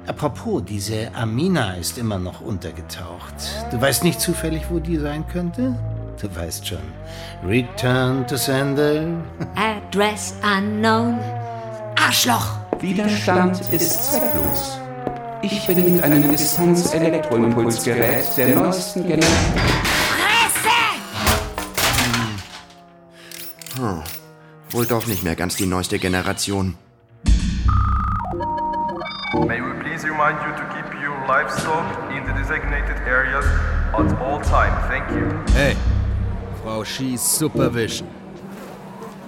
[0.08, 3.34] Apropos, diese Amina ist immer noch untergetaucht.
[3.72, 5.76] Du weißt nicht zufällig, wo die sein könnte?
[6.22, 6.80] Du weißt schon.
[7.48, 9.06] Return to sender.
[9.56, 11.20] Address unknown.
[11.96, 12.61] Arschloch!
[12.82, 14.80] Widerstand ist zwecklos.
[15.44, 19.62] Ich bin mit einem Distanz-Elektroimpulsgerät der neuesten Generation.
[23.76, 24.04] Hm.
[24.72, 26.76] Wohl doch nicht mehr ganz die neueste Generation.
[29.34, 33.46] May we please remind you to keep your livestock in the designated areas
[33.94, 34.74] at all time.
[34.90, 35.28] Thank you.
[35.54, 35.76] Hey,
[36.64, 38.08] Frau Schieß Supervision.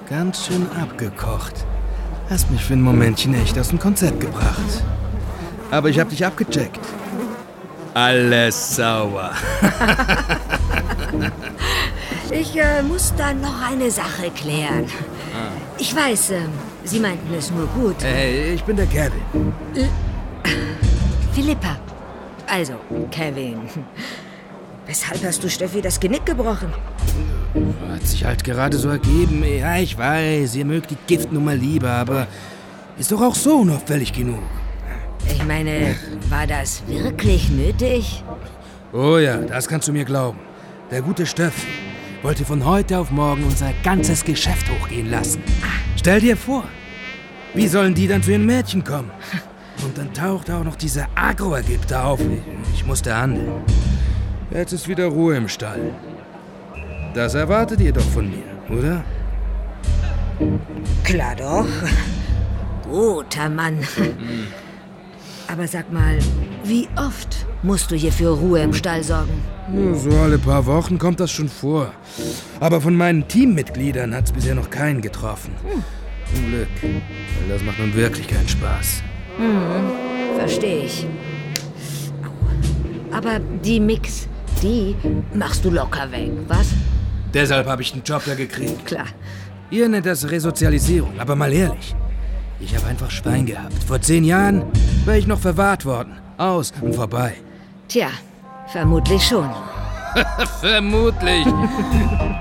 [0.10, 1.66] Ganz schön abgekocht.
[2.30, 4.84] Hast mich für ein Momentchen echt aus dem Konzept gebracht.
[5.72, 6.80] Aber ich hab dich abgecheckt.
[7.94, 9.32] Alles sauer.
[12.32, 14.88] Ich äh, muss da noch eine Sache klären.
[15.78, 16.40] Ich weiß, äh,
[16.84, 17.96] Sie meinten es nur gut.
[18.02, 19.22] Hey, ich bin der Kevin.
[21.34, 21.78] Philippa.
[22.48, 22.74] Also,
[23.12, 23.60] Kevin.
[24.86, 26.74] Weshalb hast du Steffi das Genick gebrochen?
[27.90, 29.44] Hat sich halt gerade so ergeben.
[29.44, 32.28] Ja, ich weiß, ihr mögt die Giftnummer lieber, aber
[32.98, 34.44] ist doch auch so völlig genug.
[35.28, 35.96] Ich meine,
[36.30, 38.24] war das wirklich nötig?
[38.92, 40.40] Oh ja, das kannst du mir glauben.
[40.92, 41.66] Der gute Stöff
[42.22, 45.42] wollte von heute auf morgen unser ganzes Geschäft hochgehen lassen.
[45.96, 46.66] Stell dir vor,
[47.54, 49.12] wie sollen die dann zu ihren Mädchen kommen?
[49.84, 52.20] Und dann taucht auch noch dieser Agro-Ägypter auf.
[52.74, 53.64] Ich musste handeln.
[54.54, 55.92] Jetzt ist wieder Ruhe im Stall.
[57.16, 59.04] Das erwartet ihr doch von mir, oder?
[61.04, 61.66] Klar doch.
[62.88, 63.80] Guter Mann.
[65.48, 66.20] Aber sag mal,
[66.64, 69.42] wie oft musst du hier für Ruhe im Stall sorgen?
[69.74, 71.92] Ja, So alle paar Wochen kommt das schon vor.
[72.60, 75.56] Aber von meinen Teammitgliedern hat es bisher noch keinen getroffen.
[76.32, 76.68] Zum Glück.
[76.82, 79.02] Weil das macht nun wirklich keinen Spaß.
[79.38, 81.08] Hm, verstehe ich.
[83.12, 84.28] Aber die Mix,
[84.62, 84.96] die
[85.34, 86.68] machst du locker weg, was?
[87.34, 88.86] Deshalb habe ich den Job ja gekriegt.
[88.86, 89.08] Klar.
[89.72, 91.96] Ihr nennt das Resozialisierung, aber mal ehrlich.
[92.60, 93.84] Ich habe einfach Schwein gehabt.
[93.88, 94.64] Vor zehn Jahren
[95.06, 96.14] wäre ich noch verwahrt worden.
[96.38, 97.34] Aus und vorbei.
[97.88, 98.10] Tja,
[98.68, 99.50] vermutlich schon.
[100.62, 101.46] Vermutlich.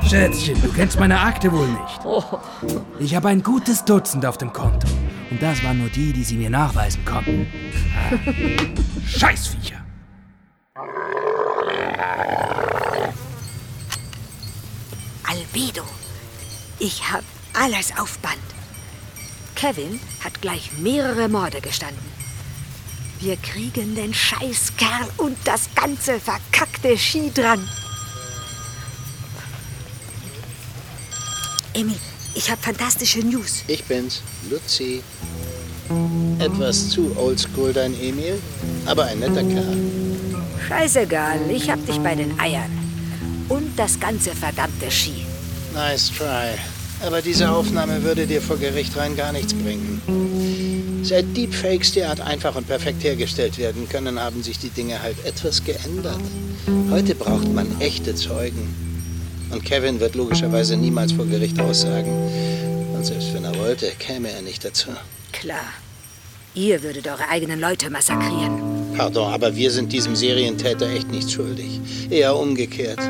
[0.08, 2.00] Schätzchen, du kennst meine Akte wohl nicht.
[2.98, 4.86] Ich habe ein gutes Dutzend auf dem Konto.
[5.30, 7.46] Und das waren nur die, die sie mir nachweisen konnten.
[7.96, 8.14] Ah.
[9.06, 9.76] Scheißviecher.
[15.24, 15.84] Albedo.
[16.78, 18.36] Ich hab alles auf Band.
[19.54, 22.12] Kevin hat gleich mehrere Morde gestanden.
[23.20, 27.68] Wir kriegen den Scheißkerl und das ganze verkackte Ski dran.
[31.74, 31.98] Emil,
[32.34, 33.62] ich habe fantastische News.
[33.68, 35.02] Ich bin's, Luzi.
[36.38, 38.40] Etwas zu oldschool, dein Emil,
[38.86, 39.78] aber ein netter Kerl.
[40.68, 42.70] Scheißegal, ich hab dich bei den Eiern.
[43.48, 45.24] Und das ganze verdammte Ski.
[45.74, 46.58] Nice try.
[47.04, 50.00] Aber diese Aufnahme würde dir vor Gericht rein gar nichts bringen.
[51.02, 55.64] Seit Deepfakes derart einfach und perfekt hergestellt werden können, haben sich die Dinge halt etwas
[55.64, 56.20] geändert.
[56.90, 58.92] Heute braucht man echte Zeugen.
[59.50, 62.12] Und Kevin wird logischerweise niemals vor Gericht aussagen.
[62.94, 64.90] Und selbst wenn er wollte, käme er nicht dazu.
[65.32, 65.72] Klar.
[66.54, 68.81] Ihr würdet eure eigenen Leute massakrieren.
[68.96, 71.80] Pardon, aber wir sind diesem Serientäter echt nicht schuldig.
[72.10, 73.00] Eher umgekehrt.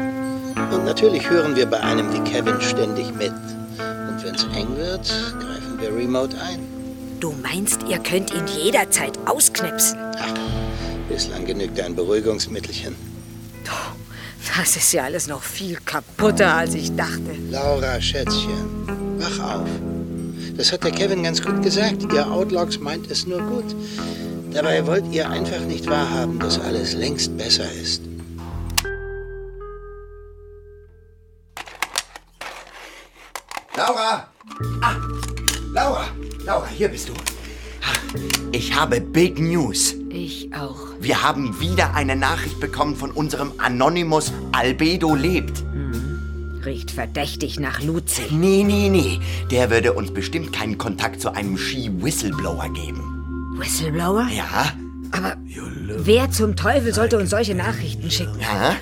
[0.71, 3.33] Und natürlich hören wir bei einem wie Kevin ständig mit.
[3.33, 5.09] Und wenn's eng wird,
[5.41, 6.61] greifen wir remote ein.
[7.21, 9.99] Du meinst, ihr könnt ihn jederzeit ausknipsen?
[10.19, 10.35] Ach,
[11.09, 12.95] bislang genügt ein Beruhigungsmittelchen.
[14.59, 17.37] Das ist ja alles noch viel kaputter, als ich dachte.
[17.51, 18.87] Laura, Schätzchen,
[19.19, 19.69] wach auf.
[20.57, 22.13] Das hat der Kevin ganz gut gesagt.
[22.13, 23.75] Ihr Outlaws meint es nur gut.
[24.55, 28.03] Dabei wollt ihr einfach nicht wahrhaben, dass alles längst besser ist.
[33.77, 34.29] Laura!
[34.83, 34.97] Ah,
[35.73, 36.05] Laura!
[36.45, 37.15] Laura, hier bist du.
[38.53, 39.95] Ich habe Big News.
[40.11, 40.79] Ich auch.
[41.01, 45.63] Wir haben wieder eine Nachricht bekommen von unserem Anonymous Albedo lebt.
[46.65, 48.23] Riecht verdächtig nach Luzi.
[48.31, 49.21] Nee, nee, nee.
[49.51, 53.12] Der würde uns bestimmt keinen Kontakt zu einem Ski-Whistleblower geben.
[53.59, 54.27] Whistleblower?
[54.35, 54.73] Ja?
[55.13, 55.37] Aber
[55.99, 58.39] wer zum Teufel sollte uns solche Nachrichten schicken?
[58.41, 58.77] Ja?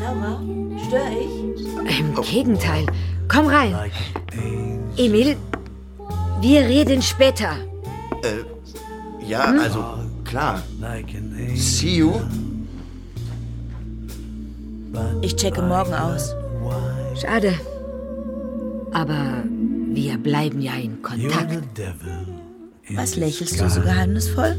[0.00, 0.40] Laura,
[0.86, 1.98] störe ich?
[2.00, 2.86] Im Gegenteil.
[3.28, 3.74] Komm rein.
[4.96, 5.36] Emil,
[6.40, 7.56] wir reden später.
[8.22, 8.44] Äh,
[9.26, 9.60] ja, Hm?
[9.60, 9.84] also,
[10.24, 10.62] klar.
[11.54, 12.12] See you.
[15.22, 16.34] Ich checke morgen aus.
[17.20, 17.54] Schade.
[18.92, 19.42] Aber
[19.94, 21.58] wir bleiben ja in Kontakt.
[22.90, 24.56] Was lächelst du so geheimnisvoll?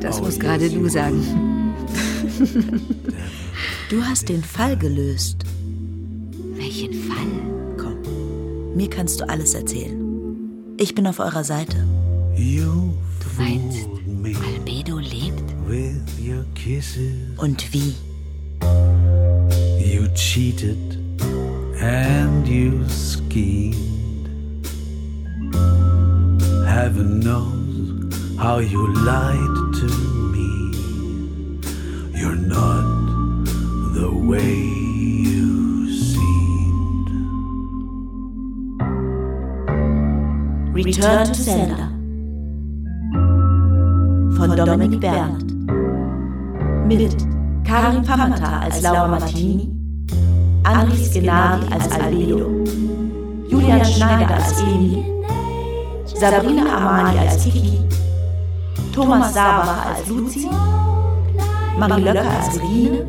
[0.00, 1.22] Das muss gerade du sagen.
[3.90, 5.44] Du hast den Fall gelöst.
[6.56, 7.26] Welchen Fall?
[7.76, 10.74] Komm, mir kannst du alles erzählen.
[10.78, 11.76] Ich bin auf eurer Seite.
[12.34, 12.94] Du
[13.36, 13.86] meinst,
[14.24, 15.42] Albedo lebt?
[17.36, 17.94] Und wie?
[19.84, 20.98] You cheated
[21.82, 24.01] and you schemed.
[26.72, 29.88] Heaven knows how you lied to
[30.32, 30.72] me.
[32.18, 33.44] You're not
[33.92, 34.56] the way
[35.28, 37.08] you seemed.
[40.72, 41.88] Return to Sender
[44.34, 45.52] von Dominik Berndt.
[46.86, 47.14] Mit
[47.64, 49.68] Karin Pamata als Laura Martini,
[50.62, 52.64] Andris Genadi als Albedo,
[53.46, 55.11] Julian Schneider als Emil,
[56.22, 57.80] Sabrina Amani als Kiki,
[58.94, 60.48] Thomas Sabach als Luzi,
[61.76, 63.08] Marie Löcker als Regine,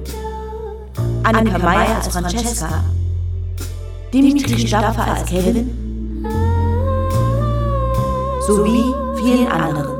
[1.21, 2.83] Annika Meyer als Francesca,
[4.11, 5.69] Dimitri Stapfer als Kevin,
[8.47, 8.83] sowie
[9.21, 9.93] vielen anderen.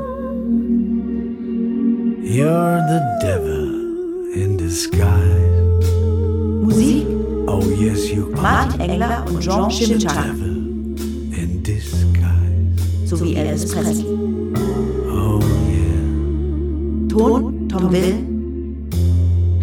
[2.24, 5.54] You're the devil in disguise.
[6.64, 7.06] Musik
[7.46, 8.42] Oh, yes, you are.
[8.42, 10.53] Martin Engler und Jean disguise.
[13.16, 14.04] Sowie Elvis Presley.
[15.10, 15.40] Oh,
[17.08, 18.14] Ton Tom Will,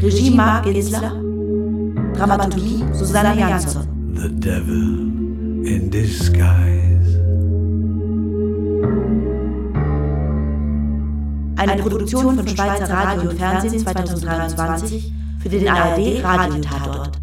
[0.01, 1.13] Regie Mark Ginsler,
[2.13, 3.91] Dramaturgie Susanne Jansson.
[4.21, 7.17] the devil in disguise.
[11.57, 17.20] Eine Produktion von Schweizer Radio und Fernsehen 2023 für den ARD Radiotatort.